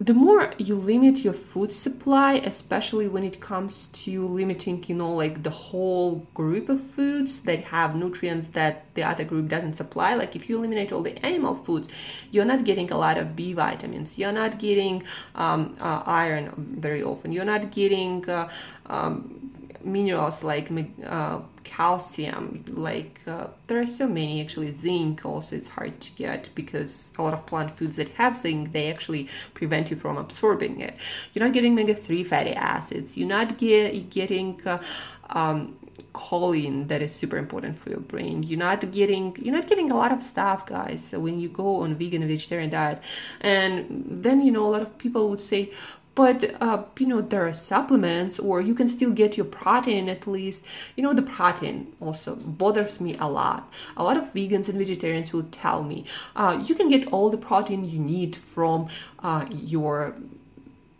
the 0.02 0.14
more 0.14 0.54
you 0.58 0.76
limit 0.76 1.18
your 1.18 1.34
food 1.34 1.74
supply, 1.74 2.36
especially 2.36 3.10
when 3.10 3.26
it 3.26 3.42
comes 3.42 3.88
to 3.88 4.26
limiting, 4.26 4.82
you 4.88 4.96
know, 4.96 5.14
like 5.14 5.44
the 5.44 5.50
whole 5.50 6.28
group 6.34 6.70
of 6.70 6.82
foods 6.92 7.42
that 7.42 7.66
have 7.66 7.98
nutrients 7.98 8.48
that 8.50 8.86
the 8.94 9.04
other 9.04 9.26
group 9.26 9.50
doesn't 9.50 9.76
supply, 9.76 10.14
like 10.14 10.38
if 10.38 10.48
you 10.48 10.58
eliminate 10.58 10.94
all 10.94 11.02
the 11.02 11.18
animal 11.26 11.56
foods, 11.56 11.90
you're 12.32 12.46
not 12.46 12.64
getting 12.64 12.90
a 12.92 12.98
lot 12.98 13.18
of 13.18 13.36
B 13.36 13.52
vitamins, 13.52 14.18
you're 14.18 14.32
not 14.32 14.58
getting 14.58 15.04
um, 15.36 15.76
uh, 15.82 16.02
iron 16.06 16.54
very 16.80 17.04
often, 17.04 17.34
you're 17.34 17.44
not 17.44 17.70
getting 17.72 18.28
uh, 18.30 18.48
um, 18.86 19.52
minerals 19.84 20.44
like 20.44 20.72
uh, 21.06 21.42
calcium 21.70 22.64
like 22.68 23.22
uh, 23.28 23.48
there 23.68 23.80
are 23.80 23.88
so 23.88 24.08
many 24.08 24.42
actually. 24.42 24.72
Zinc 24.72 25.26
also 25.26 25.56
it's 25.56 25.68
hard 25.68 26.00
to 26.02 26.12
get 26.14 26.50
because 26.56 27.12
a 27.18 27.22
lot 27.22 27.34
of 27.34 27.46
plant 27.46 27.78
foods 27.78 27.96
that 27.98 28.10
have 28.10 28.38
zinc 28.38 28.72
they 28.74 28.92
actually 28.92 29.28
prevent 29.54 29.92
you 29.92 29.96
from 29.96 30.18
absorbing 30.18 30.80
it. 30.80 30.96
You're 31.32 31.46
not 31.46 31.54
getting 31.54 31.74
omega-3 31.74 32.26
fatty 32.26 32.54
acids. 32.54 33.16
You're 33.16 33.28
not 33.28 33.58
get, 33.60 34.10
getting 34.10 34.60
uh, 34.66 34.82
um, 35.30 35.78
choline 36.14 36.88
that 36.88 37.02
is 37.02 37.14
super 37.14 37.38
important 37.38 37.78
for 37.78 37.90
your 37.92 38.00
brain. 38.00 38.42
You're 38.42 38.66
not 38.70 38.92
getting 38.92 39.36
you're 39.40 39.56
not 39.56 39.68
getting 39.68 39.92
a 39.92 39.96
lot 39.96 40.12
of 40.12 40.24
stuff 40.24 40.66
guys 40.66 41.04
so 41.08 41.20
when 41.20 41.40
you 41.40 41.50
go 41.50 41.84
on 41.84 41.96
vegan 41.96 42.22
and 42.24 42.32
vegetarian 42.32 42.72
diet 42.72 43.00
and 43.42 44.06
then 44.10 44.42
you 44.42 44.52
know 44.52 44.66
a 44.66 44.72
lot 44.76 44.82
of 44.82 44.98
people 44.98 45.30
would 45.30 45.42
say 45.42 45.72
but 46.20 46.54
uh, 46.60 46.84
you 46.98 47.08
know 47.08 47.22
there 47.22 47.48
are 47.48 47.54
supplements 47.54 48.40
or 48.40 48.60
you 48.60 48.76
can 48.76 48.90
still 48.90 49.10
get 49.10 49.38
your 49.38 49.46
protein 49.46 50.10
at 50.10 50.28
least. 50.28 50.66
You 50.98 51.04
know 51.04 51.14
the 51.14 51.22
protein 51.22 51.96
also 52.02 52.36
bothers 52.36 53.00
me 53.00 53.16
a 53.18 53.30
lot. 53.30 53.72
A 53.96 54.04
lot 54.04 54.18
of 54.18 54.26
vegans 54.34 54.68
and 54.68 54.78
vegetarians 54.78 55.32
will 55.32 55.48
tell 55.50 55.82
me 55.82 56.04
uh, 56.36 56.62
you 56.68 56.76
can 56.76 56.90
get 56.90 57.08
all 57.14 57.30
the 57.30 57.38
protein 57.38 57.86
you 57.90 58.00
need 58.00 58.36
from 58.36 58.90
uh, 59.24 59.46
your 59.50 60.14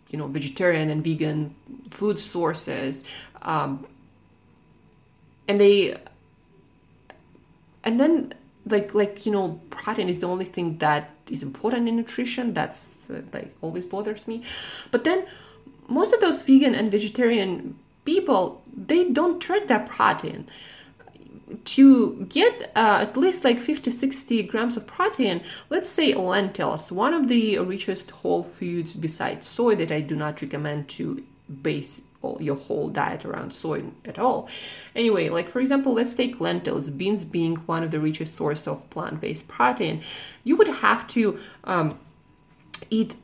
you 0.08 0.18
know 0.18 0.26
vegetarian 0.26 0.88
and 0.88 1.04
vegan 1.04 1.54
food 1.90 2.18
sources 2.18 3.04
um, 3.42 3.86
and 5.46 5.60
they 5.60 5.98
and 7.84 8.00
then 8.00 8.32
like 8.64 8.94
like 8.94 9.26
you 9.26 9.32
know 9.32 9.60
protein 9.68 10.08
is 10.08 10.20
the 10.20 10.28
only 10.28 10.46
thing 10.46 10.78
that 10.78 11.10
is 11.28 11.42
important 11.42 11.88
in 11.88 11.96
nutrition. 11.96 12.54
That's 12.54 12.99
that 13.10 13.32
like 13.34 13.54
always 13.60 13.86
bothers 13.86 14.26
me. 14.26 14.42
But 14.90 15.04
then 15.04 15.26
most 15.88 16.12
of 16.12 16.20
those 16.20 16.42
vegan 16.42 16.74
and 16.74 16.90
vegetarian 16.90 17.78
people 18.04 18.62
they 18.74 19.04
don't 19.04 19.40
track 19.40 19.66
that 19.68 19.88
protein. 19.88 20.48
To 21.64 22.26
get 22.28 22.70
uh, 22.76 22.98
at 23.02 23.16
least 23.16 23.42
like 23.42 23.58
50 23.60 23.90
60 23.90 24.44
grams 24.44 24.76
of 24.76 24.86
protein 24.86 25.42
let's 25.68 25.90
say 25.90 26.14
lentils 26.14 26.92
one 26.92 27.12
of 27.12 27.26
the 27.26 27.58
richest 27.58 28.12
whole 28.12 28.44
foods 28.44 28.94
besides 28.94 29.48
soy 29.48 29.74
that 29.74 29.90
i 29.90 30.00
do 30.00 30.14
not 30.14 30.40
recommend 30.42 30.88
to 30.90 31.24
base 31.62 32.02
your 32.38 32.56
whole 32.56 32.88
diet 32.88 33.24
around 33.24 33.52
soy 33.52 33.82
at 34.04 34.18
all. 34.18 34.48
Anyway 34.94 35.28
like 35.28 35.48
for 35.48 35.60
example 35.60 35.94
let's 35.94 36.14
take 36.14 36.40
lentils. 36.40 36.90
Beans 36.90 37.24
being 37.24 37.56
one 37.56 37.82
of 37.82 37.90
the 37.90 38.00
richest 38.00 38.36
source 38.36 38.66
of 38.66 38.88
plant-based 38.90 39.48
protein 39.48 40.02
you 40.44 40.56
would 40.56 40.68
have 40.68 41.06
to 41.08 41.38
um, 41.64 41.98
eat 42.90 43.14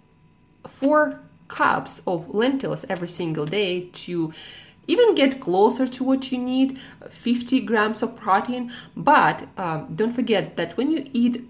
four 0.67 1.21
cups 1.49 2.01
of 2.07 2.35
lentils 2.35 2.85
every 2.89 3.09
single 3.09 3.47
day 3.47 3.89
to 3.93 4.33
even 4.89 5.15
get 5.15 5.41
closer 5.41 5.87
to 5.87 6.05
what 6.05 6.31
you 6.31 6.39
need 6.39 6.79
50 7.09 7.61
grams 7.61 8.03
of 8.03 8.17
protein. 8.17 8.73
But 8.97 9.49
um, 9.57 9.95
don't 9.95 10.13
forget 10.13 10.57
that 10.57 10.77
when 10.77 10.91
you 10.91 11.09
eat 11.13 11.49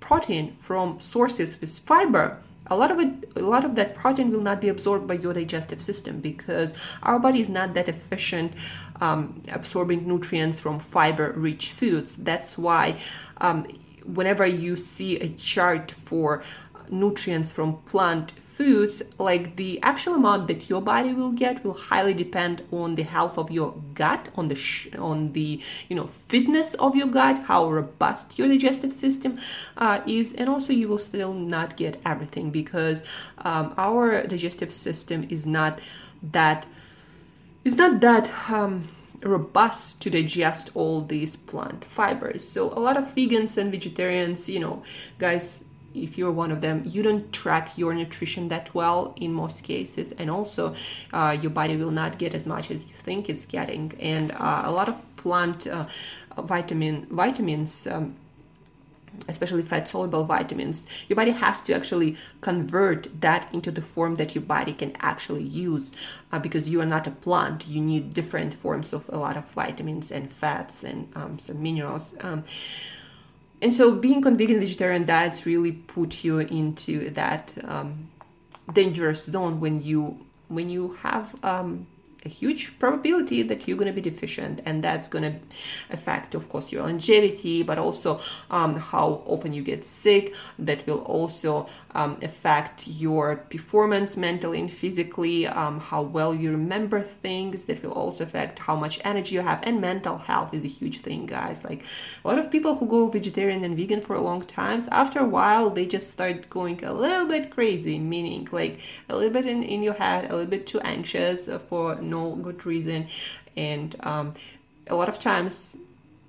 protein 0.00 0.54
from 0.56 1.00
sources 1.00 1.58
with 1.60 1.78
fiber 1.78 2.38
a 2.66 2.76
lot 2.76 2.90
of 2.90 2.98
it 2.98 3.08
a 3.36 3.40
lot 3.40 3.64
of 3.64 3.74
that 3.74 3.94
protein 3.94 4.30
will 4.30 4.40
not 4.40 4.60
be 4.60 4.68
absorbed 4.68 5.06
by 5.06 5.14
your 5.14 5.32
digestive 5.32 5.82
system 5.82 6.20
because 6.20 6.74
our 7.02 7.18
body 7.18 7.40
is 7.40 7.48
not 7.48 7.74
that 7.74 7.88
efficient 7.88 8.52
um, 9.00 9.42
absorbing 9.48 10.06
nutrients 10.06 10.60
from 10.60 10.78
fiber 10.80 11.32
rich 11.32 11.72
foods. 11.72 12.16
That's 12.16 12.56
why 12.56 12.98
um, 13.38 13.66
whenever 14.04 14.46
you 14.46 14.76
see 14.76 15.18
a 15.18 15.28
chart 15.28 15.92
for 16.04 16.42
nutrients 16.90 17.52
from 17.52 17.78
plant 17.82 18.32
foods, 18.56 19.02
like 19.18 19.56
the 19.56 19.80
actual 19.82 20.14
amount 20.14 20.46
that 20.48 20.70
your 20.70 20.80
body 20.80 21.12
will 21.12 21.32
get 21.32 21.64
will 21.64 21.74
highly 21.74 22.14
depend 22.14 22.62
on 22.70 22.94
the 22.94 23.02
health 23.02 23.36
of 23.36 23.50
your 23.50 23.74
gut, 23.94 24.28
on 24.36 24.48
the 24.48 24.54
sh- 24.54 24.88
on 24.96 25.32
the 25.32 25.60
you 25.88 25.96
know 25.96 26.06
fitness 26.28 26.74
of 26.74 26.94
your 26.94 27.08
gut, 27.08 27.42
how 27.44 27.68
robust 27.68 28.38
your 28.38 28.48
digestive 28.48 28.92
system 28.92 29.38
uh, 29.76 30.00
is, 30.06 30.32
and 30.34 30.48
also 30.48 30.72
you 30.72 30.88
will 30.88 30.98
still 30.98 31.32
not 31.34 31.76
get 31.76 32.00
everything 32.04 32.50
because 32.50 33.02
um, 33.38 33.74
our 33.76 34.24
digestive 34.26 34.72
system 34.72 35.26
is 35.28 35.44
not 35.44 35.80
that 36.22 36.66
it's 37.64 37.76
not 37.76 38.00
that 38.00 38.30
um, 38.50 38.88
robust 39.24 40.00
to 40.02 40.10
digest 40.10 40.70
all 40.74 41.00
these 41.00 41.36
plant 41.36 41.84
fibers. 41.84 42.46
So 42.46 42.70
a 42.72 42.80
lot 42.80 42.96
of 42.96 43.14
vegans 43.14 43.56
and 43.56 43.70
vegetarians, 43.70 44.48
you 44.48 44.60
know, 44.60 44.82
guys, 45.18 45.64
if 45.94 46.18
you're 46.18 46.32
one 46.32 46.50
of 46.50 46.60
them, 46.60 46.82
you 46.84 47.02
don't 47.02 47.32
track 47.32 47.78
your 47.78 47.94
nutrition 47.94 48.48
that 48.48 48.74
well 48.74 49.14
in 49.16 49.32
most 49.32 49.62
cases, 49.62 50.12
and 50.18 50.30
also 50.30 50.74
uh, 51.12 51.36
your 51.40 51.50
body 51.50 51.76
will 51.76 51.92
not 51.92 52.18
get 52.18 52.34
as 52.34 52.46
much 52.46 52.70
as 52.70 52.84
you 52.86 52.94
think 52.94 53.28
it's 53.28 53.46
getting. 53.46 53.92
And 54.00 54.32
uh, 54.32 54.62
a 54.64 54.72
lot 54.72 54.88
of 54.88 54.96
plant 55.16 55.66
uh, 55.66 55.86
vitamin 56.36 57.06
vitamins. 57.10 57.86
Um, 57.86 58.16
especially 59.28 59.62
fat 59.62 59.88
soluble 59.88 60.24
vitamins, 60.24 60.86
your 61.08 61.16
body 61.16 61.30
has 61.30 61.60
to 61.62 61.74
actually 61.74 62.16
convert 62.40 63.20
that 63.20 63.48
into 63.52 63.70
the 63.70 63.82
form 63.82 64.16
that 64.16 64.34
your 64.34 64.42
body 64.42 64.72
can 64.72 64.96
actually 65.00 65.42
use 65.42 65.92
uh, 66.32 66.38
because 66.38 66.68
you 66.68 66.80
are 66.80 66.86
not 66.86 67.06
a 67.06 67.10
plant. 67.10 67.66
You 67.66 67.80
need 67.80 68.14
different 68.14 68.54
forms 68.54 68.92
of 68.92 69.08
a 69.08 69.16
lot 69.16 69.36
of 69.36 69.44
vitamins 69.50 70.10
and 70.10 70.30
fats 70.30 70.82
and 70.82 71.10
um, 71.14 71.38
some 71.38 71.62
minerals. 71.62 72.14
Um, 72.20 72.44
and 73.62 73.74
so 73.74 73.92
being 73.92 74.26
on 74.26 74.36
vegan 74.36 74.60
vegetarian 74.60 75.06
diets 75.06 75.46
really 75.46 75.72
put 75.72 76.22
you 76.22 76.38
into 76.38 77.10
that 77.10 77.52
um, 77.64 78.08
dangerous 78.72 79.24
zone 79.24 79.60
when 79.60 79.82
you 79.82 80.18
when 80.48 80.68
you 80.68 80.92
have 81.00 81.34
um, 81.42 81.86
a 82.24 82.28
huge 82.28 82.78
probability 82.78 83.42
that 83.42 83.66
you're 83.66 83.76
going 83.76 83.92
to 83.92 83.92
be 83.92 84.10
deficient 84.10 84.60
and 84.64 84.82
that's 84.82 85.08
going 85.08 85.24
to 85.24 85.38
affect 85.90 86.34
of 86.34 86.48
course 86.48 86.72
your 86.72 86.82
longevity 86.82 87.62
but 87.62 87.78
also 87.78 88.20
um, 88.50 88.76
how 88.76 89.22
often 89.26 89.52
you 89.52 89.62
get 89.62 89.84
sick. 89.84 90.34
That 90.58 90.86
will 90.86 91.02
also 91.02 91.68
um, 91.94 92.18
affect 92.22 92.86
your 92.86 93.36
performance 93.36 94.16
mentally 94.16 94.60
and 94.60 94.70
physically 94.70 95.46
um, 95.46 95.80
how 95.80 96.02
well 96.02 96.34
you 96.34 96.50
remember 96.50 97.02
things. 97.02 97.64
That 97.64 97.82
will 97.82 97.92
also 97.92 98.24
affect 98.24 98.58
how 98.58 98.76
much 98.76 99.00
energy 99.04 99.34
you 99.34 99.40
have 99.40 99.60
and 99.62 99.80
mental 99.80 100.18
health 100.18 100.54
is 100.54 100.64
a 100.64 100.68
huge 100.68 101.00
thing 101.00 101.26
guys. 101.26 101.64
Like 101.64 101.82
a 102.24 102.28
lot 102.28 102.38
of 102.38 102.50
people 102.50 102.76
who 102.76 102.86
go 102.86 103.08
vegetarian 103.08 103.64
and 103.64 103.76
vegan 103.76 104.00
for 104.00 104.14
a 104.14 104.20
long 104.20 104.42
time 104.46 104.64
after 104.90 105.20
a 105.20 105.24
while 105.24 105.70
they 105.70 105.86
just 105.86 106.10
start 106.10 106.48
going 106.50 106.82
a 106.84 106.92
little 106.92 107.26
bit 107.26 107.50
crazy 107.50 107.98
meaning 107.98 108.48
like 108.50 108.78
a 109.08 109.16
little 109.16 109.32
bit 109.32 109.46
in, 109.46 109.62
in 109.62 109.82
your 109.82 109.94
head 109.94 110.24
a 110.24 110.34
little 110.34 110.50
bit 110.50 110.66
too 110.66 110.80
anxious 110.80 111.48
for 111.68 111.96
no 111.96 112.13
good 112.22 112.64
reason 112.66 113.08
and 113.56 113.96
um, 114.00 114.34
a 114.86 114.94
lot 114.94 115.08
of 115.08 115.18
times 115.18 115.76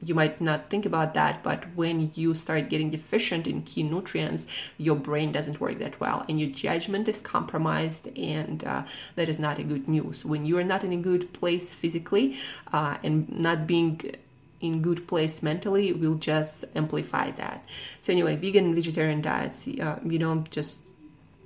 you 0.02 0.14
might 0.14 0.40
not 0.40 0.70
think 0.70 0.86
about 0.86 1.14
that, 1.14 1.42
but 1.42 1.64
when 1.76 2.12
you 2.14 2.34
start 2.36 2.70
getting 2.70 2.92
deficient 2.92 3.48
in 3.48 3.64
key 3.64 3.84
nutrients, 3.84 4.46
your 4.78 4.96
brain 4.96 5.32
doesn't 5.32 5.60
work 5.60 5.80
that 5.80 6.00
well, 6.00 6.26
and 6.30 6.40
your 6.40 6.50
judgment 6.50 7.08
is 7.08 7.22
compromised, 7.22 8.08
and 8.18 8.64
uh, 8.64 8.84
that 9.16 9.30
is 9.30 9.40
not 9.40 9.58
a 9.58 9.64
good 9.64 9.88
news. 9.88 10.24
When 10.24 10.46
you 10.46 10.58
are 10.58 10.64
not 10.64 10.84
in 10.84 10.94
a 10.94 10.98
good 10.98 11.34
place 11.34 11.72
physically 11.72 12.38
uh, 12.72 12.98
and 13.04 13.30
not 13.40 13.66
being 13.66 14.16
in 14.62 14.82
good 14.82 15.08
place 15.08 15.42
mentally, 15.42 15.92
will 15.94 16.16
just 16.16 16.66
amplify 16.76 17.32
that. 17.32 17.64
So 18.02 18.12
anyway, 18.12 18.36
vegan 18.36 18.66
and 18.66 18.76
vegetarian 18.76 19.22
diets, 19.22 19.68
uh, 19.68 20.00
you 20.06 20.20
know, 20.20 20.44
just 20.50 20.80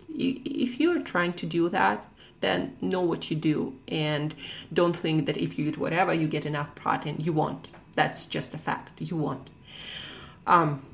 if 0.09 0.79
you 0.79 0.91
are 0.95 0.99
trying 0.99 1.33
to 1.33 1.45
do 1.45 1.69
that 1.69 2.08
then 2.41 2.77
know 2.81 3.01
what 3.01 3.29
you 3.29 3.35
do 3.35 3.75
and 3.87 4.33
don't 4.71 4.95
think 4.95 5.25
that 5.25 5.37
if 5.37 5.59
you 5.59 5.67
eat 5.67 5.77
whatever 5.77 6.13
you 6.13 6.27
get 6.27 6.45
enough 6.45 6.73
protein. 6.75 7.17
You 7.19 7.33
won't. 7.33 7.67
That's 7.95 8.25
just 8.25 8.53
a 8.53 8.57
fact. 8.57 9.01
You 9.01 9.17
won't. 9.17 9.49
Um, 10.47 10.85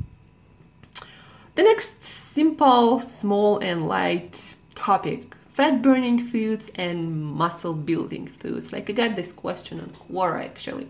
the 1.55 1.63
next 1.63 2.03
simple 2.03 2.99
small 2.99 3.59
and 3.59 3.87
light 3.87 4.41
topic 4.75 5.35
fat 5.55 5.81
burning 5.81 6.19
foods 6.27 6.69
and 6.75 7.23
muscle 7.23 7.73
building 7.73 8.27
foods. 8.27 8.73
Like 8.73 8.89
i 8.89 8.93
got 8.93 9.15
this 9.15 9.31
question 9.31 9.79
on 9.79 9.89
quora 9.91 10.43
actually. 10.43 10.89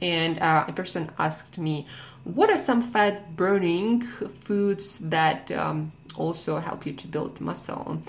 And 0.00 0.38
uh, 0.38 0.66
a 0.68 0.72
person 0.72 1.10
asked 1.18 1.58
me 1.58 1.88
what 2.22 2.48
are 2.48 2.58
some 2.58 2.80
fat 2.92 3.34
burning 3.34 4.02
foods 4.44 4.98
that 5.00 5.50
um, 5.50 5.90
also 6.14 6.58
help 6.58 6.86
you 6.86 6.92
to 6.92 7.08
build 7.08 7.40
muscle 7.40 8.00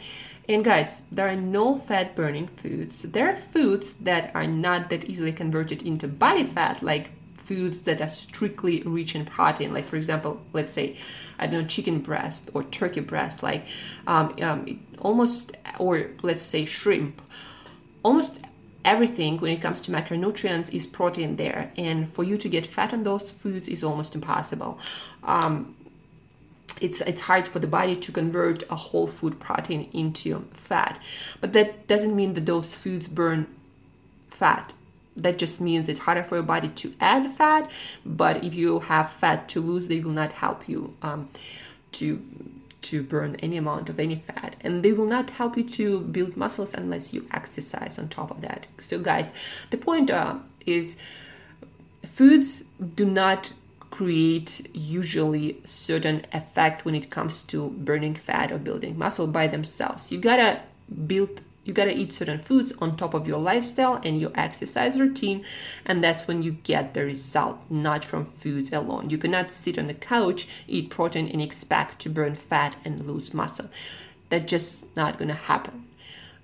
and 0.48 0.64
guys, 0.64 1.02
there 1.12 1.28
are 1.28 1.36
no 1.36 1.80
fat 1.80 2.16
burning 2.16 2.48
foods. 2.48 3.02
There 3.02 3.30
are 3.30 3.36
foods 3.36 3.94
that 4.02 4.32
are 4.36 4.48
not 4.48 4.90
that 4.90 5.06
easily 5.06 5.32
converted 5.32 5.82
into 5.82 6.08
body 6.08 6.46
fat, 6.46 6.84
like 6.84 7.10
foods 7.38 7.82
that 7.82 8.02
are 8.02 8.10
strictly 8.10 8.82
rich 8.84 9.16
in 9.16 9.26
protein. 9.26 9.74
Like, 9.74 9.88
for 9.88 9.96
example, 9.96 10.42
let's 10.54 10.74
say, 10.74 10.98
I 11.40 11.48
don't 11.48 11.62
know, 11.62 11.68
chicken 11.68 12.00
breast 12.00 12.50
or 12.54 12.64
turkey 12.64 13.02
breast, 13.02 13.44
like 13.44 13.66
um, 14.08 14.36
um, 14.42 14.80
almost, 15.00 15.56
or 15.80 16.12
let's 16.22 16.42
say 16.42 16.66
shrimp. 16.66 17.22
Almost 18.04 18.40
everything 18.84 19.38
when 19.40 19.52
it 19.52 19.62
comes 19.62 19.82
to 19.82 19.92
macronutrients 19.92 20.72
is 20.74 20.86
protein 20.86 21.38
there. 21.38 21.72
And 21.78 22.12
for 22.14 22.24
you 22.24 22.38
to 22.38 22.50
get 22.50 22.68
fat 22.68 22.94
on 22.94 23.04
those 23.04 23.32
foods 23.32 23.68
is 23.68 23.84
almost 23.84 24.14
impossible. 24.14 24.80
Um, 25.24 25.76
it's 26.82 27.02
it's 27.02 27.22
hard 27.22 27.48
for 27.48 27.60
the 27.60 27.68
body 27.68 27.96
to 27.96 28.12
convert 28.12 28.64
a 28.70 28.76
whole 28.76 29.08
food 29.08 29.40
protein 29.40 29.90
into 29.94 30.46
fat. 30.54 31.00
But 31.42 31.54
that 31.54 31.88
doesn't 31.88 32.16
mean 32.16 32.34
that 32.34 32.46
those 32.46 32.76
foods 32.76 33.08
burn 33.08 33.48
fat. 34.30 34.74
That 35.16 35.38
just 35.38 35.62
means 35.62 35.88
it's 35.88 36.02
harder 36.02 36.24
for 36.24 36.36
your 36.36 36.44
body 36.44 36.68
to 36.68 36.94
add 37.00 37.36
fat 37.38 37.72
but 38.06 38.44
if 38.44 38.54
you 38.54 38.80
have 38.82 39.12
fat 39.12 39.48
to 39.50 39.62
lose 39.62 39.88
they 39.88 40.02
will 40.02 40.12
not 40.12 40.34
help 40.34 40.68
you 40.68 40.94
um, 41.02 41.30
to 41.94 42.22
to 42.82 43.02
burn 43.02 43.36
any 43.38 43.58
amount 43.58 43.90
of 43.90 44.00
any 44.00 44.24
fat. 44.28 44.56
And 44.62 44.84
they 44.84 44.92
will 44.92 45.08
not 45.08 45.32
help 45.32 45.58
you 45.58 45.64
to 45.72 46.02
build 46.02 46.38
muscles 46.38 46.74
unless 46.74 47.14
you 47.14 47.26
exercise 47.32 47.98
on 47.98 48.10
top 48.10 48.30
of 48.30 48.42
that. 48.42 48.68
So 48.80 49.00
guys 49.00 49.32
the 49.72 49.78
point 49.78 50.12
uh, 50.12 50.36
is 50.66 50.98
foods 52.06 52.64
do 52.96 53.06
not 53.06 53.54
create 53.96 54.70
usually 54.74 55.62
certain 55.64 56.26
effect 56.34 56.84
when 56.84 56.94
it 56.94 57.10
comes 57.10 57.44
to 57.44 57.70
burning 57.70 58.14
fat 58.14 58.52
or 58.52 58.58
building 58.58 58.98
muscle 58.98 59.26
by 59.26 59.48
themselves. 59.48 60.12
You 60.12 60.18
gotta 60.18 60.62
build 61.08 61.40
you 61.64 61.74
gotta 61.74 61.98
eat 61.98 62.14
certain 62.14 62.40
foods 62.40 62.74
on 62.80 62.98
top 62.98 63.14
of 63.14 63.26
your 63.26 63.40
lifestyle 63.40 63.96
and 64.04 64.20
your 64.20 64.32
exercise 64.36 65.00
routine 65.00 65.46
and 65.86 66.04
that's 66.04 66.28
when 66.28 66.44
you 66.44 66.52
get 66.52 66.94
the 66.94 67.06
result 67.06 67.58
not 67.70 68.04
from 68.04 68.26
foods 68.26 68.74
alone. 68.74 69.10
You 69.10 69.18
cannot 69.18 69.50
sit 69.50 69.80
on 69.80 69.88
the 69.88 69.94
couch 69.94 70.46
eat 70.68 70.90
protein 70.90 71.30
and 71.30 71.42
expect 71.42 72.02
to 72.02 72.10
burn 72.10 72.36
fat 72.36 72.76
and 72.84 73.00
lose 73.08 73.34
muscle. 73.34 73.70
That's 74.30 74.52
just 74.52 74.84
not 74.98 75.18
gonna 75.18 75.36
happen 75.36 75.86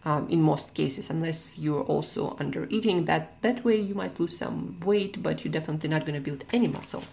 um, 0.06 0.28
in 0.30 0.42
most 0.42 0.74
cases, 0.74 1.10
unless 1.10 1.58
you're 1.58 1.84
also 1.84 2.36
under 2.40 2.68
eating. 2.70 3.06
That 3.06 3.42
that 3.42 3.64
way 3.64 3.80
you 3.80 3.96
might 3.96 4.20
lose 4.20 4.38
some 4.38 4.80
weight, 4.86 5.22
but 5.22 5.44
you're 5.44 5.52
definitely 5.52 5.90
not 5.90 6.02
going 6.06 6.16
to 6.16 6.22
build 6.22 6.44
any 6.52 6.68
muscle. 6.68 7.04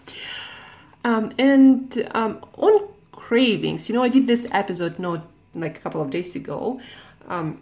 Um, 1.03 1.31
and 1.37 2.09
um, 2.13 2.45
on 2.57 2.87
cravings, 3.11 3.87
you 3.87 3.95
know, 3.95 4.03
I 4.03 4.09
did 4.09 4.27
this 4.27 4.47
episode 4.51 4.99
not 4.99 5.27
like 5.55 5.77
a 5.77 5.81
couple 5.81 6.01
of 6.01 6.09
days 6.09 6.35
ago. 6.35 6.81
Um, 7.27 7.61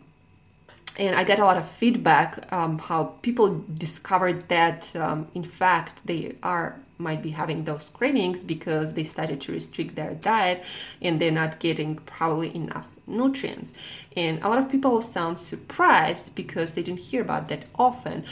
and 0.97 1.15
I 1.15 1.23
got 1.23 1.39
a 1.39 1.45
lot 1.45 1.57
of 1.57 1.67
feedback 1.69 2.51
um, 2.51 2.79
how 2.79 3.03
people 3.21 3.63
discovered 3.75 4.47
that 4.49 4.95
um, 4.95 5.27
in 5.35 5.43
fact 5.43 6.01
they 6.05 6.35
are 6.41 6.79
might 6.97 7.21
be 7.21 7.29
having 7.29 7.63
those 7.65 7.89
cravings 7.89 8.43
because 8.43 8.93
they 8.93 9.03
started 9.03 9.39
to 9.41 9.51
restrict 9.51 9.95
their 9.95 10.15
diet 10.15 10.63
and 11.01 11.21
they're 11.21 11.31
not 11.31 11.59
getting 11.59 11.95
probably 11.95 12.55
enough 12.55 12.87
nutrients. 13.07 13.73
And 14.15 14.43
a 14.43 14.49
lot 14.49 14.59
of 14.59 14.69
people 14.69 15.01
sound 15.01 15.39
surprised 15.39 16.35
because 16.35 16.73
they 16.73 16.83
didn't 16.83 16.99
hear 16.99 17.21
about 17.21 17.47
that 17.49 17.63
often. 17.75 18.25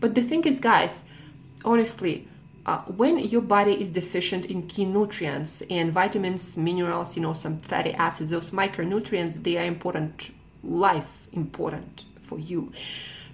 But 0.00 0.14
the 0.14 0.22
thing 0.22 0.44
is, 0.44 0.58
guys, 0.58 1.02
honestly, 1.64 2.26
uh, 2.64 2.78
when 2.82 3.18
your 3.18 3.40
body 3.40 3.80
is 3.80 3.90
deficient 3.90 4.46
in 4.46 4.66
key 4.68 4.84
nutrients 4.84 5.62
and 5.68 5.92
vitamins, 5.92 6.56
minerals, 6.56 7.16
you 7.16 7.22
know, 7.22 7.34
some 7.34 7.58
fatty 7.58 7.92
acids, 7.94 8.30
those 8.30 8.50
micronutrients, 8.50 9.42
they 9.42 9.58
are 9.58 9.64
important, 9.64 10.32
life 10.62 11.26
important 11.32 12.04
for 12.22 12.38
you. 12.38 12.72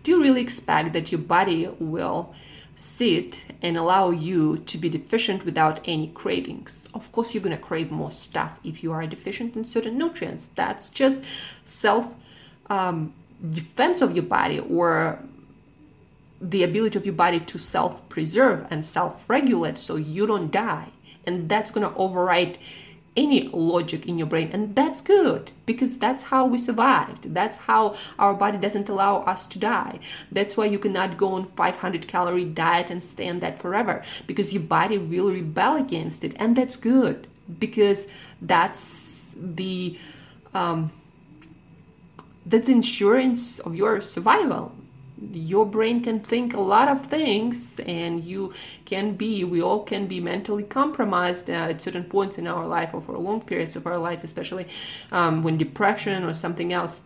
Do 0.03 0.13
you 0.13 0.23
really 0.23 0.41
expect 0.41 0.93
that 0.95 1.13
your 1.13 1.21
body 1.21 1.69
will 1.79 2.35
sit 2.79 3.43
and 3.61 3.77
allow 3.77 4.11
you 4.11 4.59
to 4.59 4.79
be 4.79 4.89
deficient 4.89 5.45
without 5.45 5.81
any 5.85 6.09
cravings. 6.09 6.85
Of 6.95 7.11
course, 7.13 7.35
you're 7.35 7.43
going 7.43 7.57
to 7.57 7.63
crave 7.63 7.91
more 7.91 8.13
stuff 8.13 8.59
if 8.63 8.83
you 8.83 8.93
are 8.93 9.07
deficient 9.07 9.57
in 9.57 9.65
certain 9.65 9.99
nutrients. 9.99 10.47
That's 10.55 10.89
just 10.89 11.23
self 11.65 12.15
um, 12.71 13.13
defense 13.51 14.01
of 14.01 14.15
your 14.15 14.25
body 14.25 14.61
or 14.61 15.21
the 16.41 16.63
ability 16.63 16.97
of 16.97 17.05
your 17.05 17.15
body 17.17 17.41
to 17.41 17.59
self 17.59 18.09
preserve 18.09 18.67
and 18.71 18.85
self 18.85 19.29
regulate 19.29 19.79
so 19.79 19.97
you 19.97 20.27
don't 20.27 20.53
die. 20.53 20.89
And 21.27 21.49
that's 21.49 21.71
going 21.73 21.87
to 21.89 21.95
override 21.97 22.59
any 23.19 23.49
logic 23.49 24.07
in 24.07 24.17
your 24.17 24.29
brain 24.29 24.51
and 24.53 24.77
that's 24.77 25.01
good 25.01 25.51
because 25.67 25.99
that's 25.99 26.25
how 26.25 26.47
we 26.47 26.57
survived. 26.57 27.35
That's 27.35 27.59
how 27.59 27.97
our 28.19 28.33
body 28.33 28.59
doesn't 28.59 28.89
allow 28.89 29.23
us 29.23 29.47
to 29.49 29.59
die. 29.59 29.99
That's 30.31 30.57
why 30.57 30.67
you 30.67 30.79
cannot 30.79 31.19
go 31.19 31.33
on 31.33 31.47
500 31.47 32.07
calorie 32.07 32.45
diet 32.45 32.91
and 32.91 33.03
stay 33.03 33.29
on 33.29 33.41
that 33.41 33.61
forever 33.61 34.05
because 34.29 34.53
your 34.53 34.63
body 34.63 34.99
will 34.99 35.33
rebel 35.33 35.75
against 35.77 36.23
it 36.23 36.35
and 36.37 36.55
that's 36.55 36.77
good 36.77 37.27
because 37.59 38.07
that's 38.41 39.27
the 39.35 39.99
um, 40.55 40.93
that's 42.47 42.69
insurance 42.69 43.59
of 43.59 43.75
your 43.75 44.01
survival 44.01 44.73
your 45.33 45.67
brain 45.67 46.03
can 46.03 46.21
think 46.21 46.55
a 46.55 46.61
lot 46.61 46.89
of 46.89 47.07
things 47.07 47.79
and 47.81 48.25
you 48.25 48.53
can 48.85 49.15
be 49.15 49.45
we 49.45 49.61
all 49.61 49.83
can 49.83 50.07
be 50.07 50.21
mentally 50.21 50.63
compromised 50.63 51.51
at 51.51 51.83
certain 51.83 52.05
points 52.05 52.39
in 52.39 52.47
our 52.47 52.67
life 52.67 52.91
or 52.95 53.01
for 53.01 53.19
long 53.19 53.41
periods 53.41 53.75
of 53.77 53.87
our 53.87 53.99
life 53.99 54.23
especially 54.23 54.67
um, 55.13 55.43
when 55.43 55.57
depression 55.59 56.23
or 56.25 56.33
something 56.33 56.73
else 56.73 57.01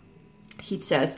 hits 0.60 0.92
us. 0.92 1.16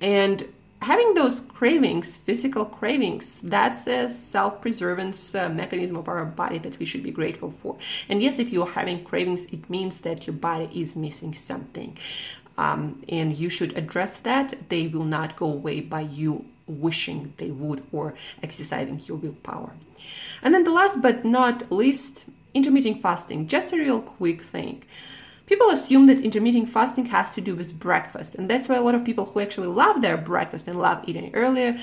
And 0.00 0.46
having 0.80 1.14
those 1.14 1.40
cravings 1.40 2.18
physical 2.18 2.64
cravings 2.64 3.36
that's 3.42 3.88
a 3.88 4.08
self-preservance 4.10 5.34
uh, 5.34 5.48
mechanism 5.48 5.96
of 5.96 6.06
our 6.06 6.24
body 6.24 6.56
that 6.58 6.78
we 6.78 6.86
should 6.86 7.02
be 7.02 7.10
grateful 7.10 7.50
for. 7.50 7.76
And 8.08 8.22
yes 8.22 8.38
if 8.38 8.52
you're 8.52 8.70
having 8.70 9.02
cravings 9.02 9.46
it 9.46 9.68
means 9.68 10.00
that 10.02 10.26
your 10.26 10.36
body 10.36 10.70
is 10.72 10.94
missing 10.94 11.34
something 11.34 11.98
um, 12.58 13.02
and 13.08 13.36
you 13.36 13.48
should 13.48 13.78
address 13.78 14.18
that. 14.18 14.68
They 14.68 14.88
will 14.88 15.04
not 15.04 15.36
go 15.36 15.46
away 15.46 15.80
by 15.80 16.02
you 16.02 16.44
wishing 16.66 17.32
they 17.38 17.50
would 17.50 17.82
or 17.92 18.14
exercising 18.42 19.00
your 19.06 19.16
willpower. 19.16 19.72
And 20.42 20.52
then 20.52 20.64
the 20.64 20.72
last 20.72 21.00
but 21.00 21.24
not 21.24 21.72
least, 21.72 22.24
intermittent 22.52 23.00
fasting. 23.00 23.46
Just 23.46 23.72
a 23.72 23.76
real 23.76 24.00
quick 24.00 24.42
thing. 24.42 24.82
People 25.46 25.70
assume 25.70 26.08
that 26.08 26.20
intermittent 26.20 26.68
fasting 26.68 27.06
has 27.06 27.34
to 27.34 27.40
do 27.40 27.54
with 27.56 27.78
breakfast, 27.78 28.34
and 28.34 28.50
that's 28.50 28.68
why 28.68 28.76
a 28.76 28.82
lot 28.82 28.94
of 28.94 29.02
people 29.02 29.24
who 29.24 29.40
actually 29.40 29.68
love 29.68 30.02
their 30.02 30.18
breakfast 30.18 30.68
and 30.68 30.78
love 30.78 31.08
eating 31.08 31.34
earlier 31.34 31.78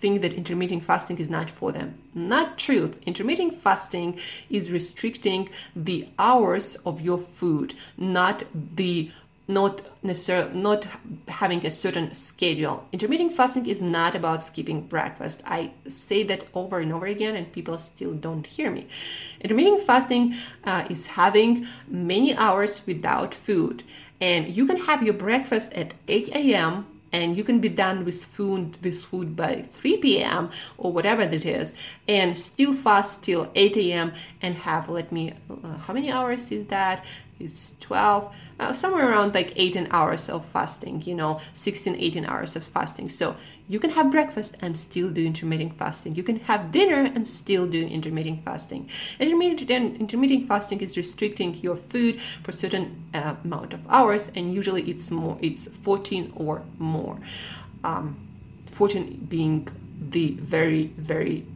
think 0.00 0.22
that 0.22 0.32
intermittent 0.32 0.84
fasting 0.84 1.18
is 1.18 1.28
not 1.28 1.50
for 1.50 1.72
them. 1.72 1.98
Not 2.14 2.58
true. 2.58 2.92
Intermittent 3.04 3.54
fasting 3.62 4.18
is 4.48 4.72
restricting 4.72 5.50
the 5.76 6.08
hours 6.18 6.76
of 6.86 7.02
your 7.02 7.18
food, 7.18 7.74
not 7.98 8.44
the 8.52 9.10
not 9.52 9.82
necessarily 10.02 10.54
not 10.54 10.86
having 11.28 11.64
a 11.66 11.70
certain 11.70 12.14
schedule. 12.14 12.86
Intermittent 12.92 13.34
fasting 13.34 13.66
is 13.66 13.80
not 13.80 14.14
about 14.14 14.44
skipping 14.44 14.82
breakfast. 14.82 15.42
I 15.44 15.72
say 15.88 16.22
that 16.24 16.46
over 16.54 16.78
and 16.78 16.92
over 16.92 17.06
again, 17.06 17.36
and 17.36 17.52
people 17.52 17.78
still 17.78 18.12
don't 18.12 18.46
hear 18.46 18.70
me. 18.70 18.86
Intermittent 19.40 19.84
fasting 19.84 20.34
uh, 20.64 20.86
is 20.90 21.06
having 21.06 21.66
many 21.88 22.34
hours 22.36 22.82
without 22.86 23.34
food, 23.34 23.82
and 24.20 24.48
you 24.48 24.66
can 24.66 24.78
have 24.78 25.02
your 25.02 25.14
breakfast 25.14 25.72
at 25.74 25.94
8 26.08 26.28
a.m 26.34 26.86
and 27.12 27.36
you 27.36 27.44
can 27.44 27.60
be 27.60 27.68
done 27.68 28.04
with 28.04 28.24
food 28.24 28.78
with 28.82 29.04
food 29.04 29.36
by 29.36 29.66
3 29.74 29.98
p.m. 29.98 30.50
or 30.78 30.92
whatever 30.92 31.26
that 31.26 31.44
is, 31.44 31.74
and 32.08 32.38
still 32.38 32.72
fast 32.74 33.22
till 33.22 33.50
8 33.54 33.76
a.m. 33.76 34.12
and 34.40 34.54
have 34.54 34.88
let 34.88 35.12
me 35.12 35.34
uh, 35.50 35.76
how 35.76 35.92
many 35.92 36.10
hours 36.10 36.50
is 36.50 36.66
that? 36.66 37.04
It's 37.42 37.74
12, 37.80 38.34
uh, 38.60 38.72
somewhere 38.72 39.10
around 39.10 39.34
like 39.34 39.52
18 39.56 39.88
hours 39.90 40.28
of 40.28 40.44
fasting, 40.46 41.02
you 41.02 41.14
know, 41.14 41.40
16, 41.54 41.96
18 41.96 42.24
hours 42.24 42.56
of 42.56 42.64
fasting. 42.64 43.08
So 43.08 43.36
you 43.68 43.80
can 43.80 43.90
have 43.90 44.10
breakfast 44.10 44.56
and 44.60 44.78
still 44.78 45.10
do 45.10 45.24
intermittent 45.24 45.76
fasting. 45.76 46.14
You 46.14 46.22
can 46.22 46.40
have 46.40 46.72
dinner 46.72 47.10
and 47.14 47.26
still 47.26 47.66
do 47.66 47.86
intermittent 47.86 48.44
fasting. 48.44 48.88
Intermittent, 49.18 50.00
intermittent 50.00 50.48
fasting 50.48 50.80
is 50.80 50.96
restricting 50.96 51.54
your 51.56 51.76
food 51.76 52.20
for 52.42 52.52
certain 52.52 53.04
uh, 53.14 53.34
amount 53.44 53.72
of 53.72 53.80
hours, 53.88 54.30
and 54.34 54.54
usually 54.54 54.82
it's 54.90 55.10
more, 55.10 55.38
it's 55.40 55.68
14 55.68 56.32
or 56.36 56.62
more. 56.78 57.18
Um, 57.84 58.16
14 58.72 59.26
being 59.28 59.68
the 60.10 60.32
very, 60.32 60.86
very 60.96 61.46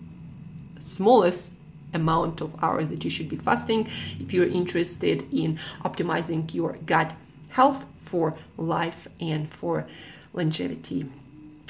smallest 0.81 1.53
amount 1.95 2.41
of 2.41 2.63
hours 2.63 2.89
that 2.89 3.05
you 3.05 3.11
should 3.11 3.29
be 3.29 3.37
fasting 3.37 3.89
if 4.21 4.33
you're 4.33 4.47
interested 4.47 5.27
in 5.33 5.59
optimizing 5.85 6.53
your 6.53 6.79
gut 6.85 7.13
health 7.49 7.85
for 8.05 8.37
life 8.57 9.09
and 9.21 9.49
for 9.51 9.87
longevity. 10.33 11.09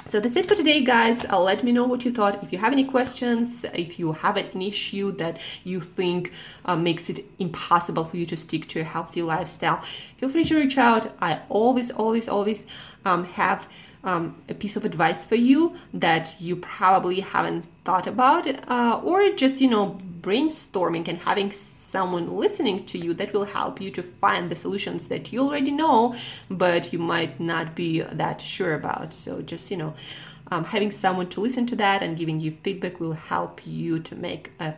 So 0.06 0.20
that's 0.20 0.36
it 0.36 0.46
for 0.46 0.54
today, 0.54 0.84
guys. 0.84 1.24
Uh, 1.24 1.40
let 1.40 1.64
me 1.64 1.72
know 1.72 1.84
what 1.84 2.04
you 2.04 2.12
thought. 2.12 2.40
If 2.44 2.52
you 2.52 2.58
have 2.58 2.72
any 2.72 2.84
questions, 2.84 3.64
if 3.74 3.98
you 3.98 4.12
have 4.12 4.36
an 4.36 4.62
issue 4.62 5.10
that 5.16 5.40
you 5.64 5.80
think 5.80 6.32
uh, 6.64 6.76
makes 6.76 7.10
it 7.10 7.24
impossible 7.40 8.04
for 8.04 8.16
you 8.16 8.24
to 8.26 8.36
stick 8.36 8.68
to 8.68 8.80
a 8.80 8.84
healthy 8.84 9.22
lifestyle, 9.22 9.82
feel 10.18 10.28
free 10.28 10.44
to 10.44 10.56
reach 10.56 10.78
out. 10.78 11.12
I 11.20 11.40
always, 11.48 11.90
always, 11.90 12.28
always 12.28 12.66
um, 13.04 13.24
have 13.24 13.66
um, 14.04 14.40
a 14.48 14.54
piece 14.54 14.76
of 14.76 14.84
advice 14.84 15.26
for 15.26 15.34
you 15.34 15.76
that 15.92 16.40
you 16.40 16.54
probably 16.54 17.18
haven't 17.18 17.64
thought 17.86 18.06
about, 18.06 18.46
uh, 18.68 19.00
or 19.02 19.30
just 19.30 19.60
you 19.60 19.70
know 19.70 19.98
brainstorming 20.20 21.08
and 21.08 21.18
having 21.18 21.52
someone 21.52 22.36
listening 22.36 22.84
to 22.84 22.98
you 22.98 23.14
that 23.14 23.32
will 23.32 23.44
help 23.44 23.80
you 23.80 23.90
to 23.92 24.02
find 24.02 24.50
the 24.50 24.56
solutions 24.56 25.06
that 25.08 25.32
you 25.32 25.40
already 25.40 25.70
know, 25.70 26.14
but 26.50 26.92
you 26.92 26.98
might 26.98 27.38
not 27.40 27.74
be 27.74 28.00
that 28.00 28.40
sure 28.40 28.74
about. 28.74 29.14
So 29.14 29.42
just 29.42 29.70
you 29.70 29.78
know. 29.78 29.94
Um, 30.48 30.62
having 30.62 30.92
someone 30.92 31.28
to 31.30 31.40
listen 31.40 31.66
to 31.66 31.76
that 31.76 32.04
and 32.04 32.16
giving 32.16 32.38
you 32.38 32.52
feedback 32.52 33.00
will 33.00 33.14
help 33.14 33.66
you 33.66 33.98
to 33.98 34.14
make 34.14 34.52
a 34.60 34.74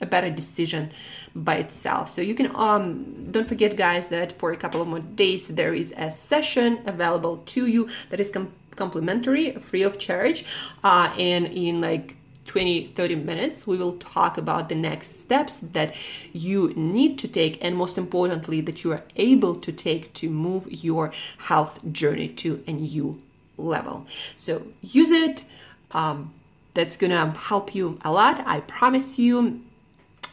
a 0.00 0.06
better 0.06 0.30
decision 0.30 0.92
by 1.34 1.56
itself. 1.56 2.08
So 2.10 2.20
you 2.22 2.34
can 2.34 2.54
um 2.54 3.30
don't 3.30 3.48
forget 3.48 3.76
guys 3.76 4.08
that 4.08 4.38
for 4.38 4.52
a 4.52 4.56
couple 4.56 4.80
of 4.82 4.88
more 4.88 5.00
days 5.00 5.48
there 5.48 5.74
is 5.74 5.92
a 5.96 6.10
session 6.10 6.80
available 6.86 7.38
to 7.54 7.66
you 7.66 7.88
that 8.10 8.20
is 8.20 8.30
com- 8.30 8.52
complimentary, 8.76 9.52
free 9.56 9.82
of 9.82 9.98
charge, 9.98 10.44
uh, 10.84 11.12
and 11.18 11.46
in 11.46 11.80
like 11.80 12.16
20 12.48 12.88
30 12.96 13.14
minutes 13.14 13.66
we 13.66 13.76
will 13.76 13.96
talk 13.98 14.36
about 14.36 14.68
the 14.68 14.74
next 14.74 15.20
steps 15.20 15.58
that 15.60 15.94
you 16.32 16.72
need 16.74 17.18
to 17.18 17.28
take 17.28 17.58
and 17.62 17.76
most 17.76 17.96
importantly 17.96 18.60
that 18.60 18.82
you 18.82 18.92
are 18.92 19.04
able 19.16 19.54
to 19.54 19.70
take 19.70 20.12
to 20.14 20.28
move 20.28 20.66
your 20.70 21.12
health 21.38 21.78
journey 21.92 22.28
to 22.28 22.62
a 22.66 22.72
new 22.72 23.22
level. 23.58 24.06
So 24.36 24.62
use 24.82 25.10
it. 25.10 25.44
Um, 25.92 26.32
that's 26.74 26.96
gonna 26.96 27.30
help 27.32 27.74
you 27.74 27.98
a 28.04 28.12
lot 28.12 28.44
i 28.46 28.60
promise 28.60 29.18
you. 29.18 29.60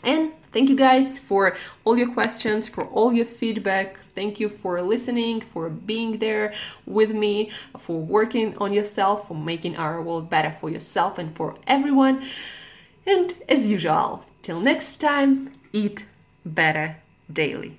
And 0.04 0.32
thank 0.56 0.70
you 0.70 0.76
guys 0.78 1.20
for 1.20 1.58
all 1.84 1.98
your 1.98 2.12
questions, 2.14 2.66
for 2.70 2.86
all 2.86 3.12
your 3.12 3.26
feedback. 3.26 4.00
Thank 4.16 4.40
you 4.40 4.48
for 4.48 4.82
listening, 4.82 5.42
for 5.42 5.70
being 5.70 6.20
there 6.20 6.54
with 6.86 7.12
me, 7.12 7.52
for 7.78 8.00
working 8.00 8.58
on 8.58 8.72
yourself, 8.72 9.28
for 9.28 9.36
making 9.36 9.76
our 9.76 10.02
world 10.02 10.30
better 10.30 10.56
for 10.60 10.70
yourself 10.70 11.18
and 11.18 11.36
for 11.36 11.56
everyone. 11.68 12.24
And 13.06 13.36
as 13.50 13.68
usual, 13.68 14.24
till 14.44 14.62
next 14.62 14.98
time, 15.02 15.52
eat 15.74 16.06
better 16.46 16.96
daily. 17.32 17.78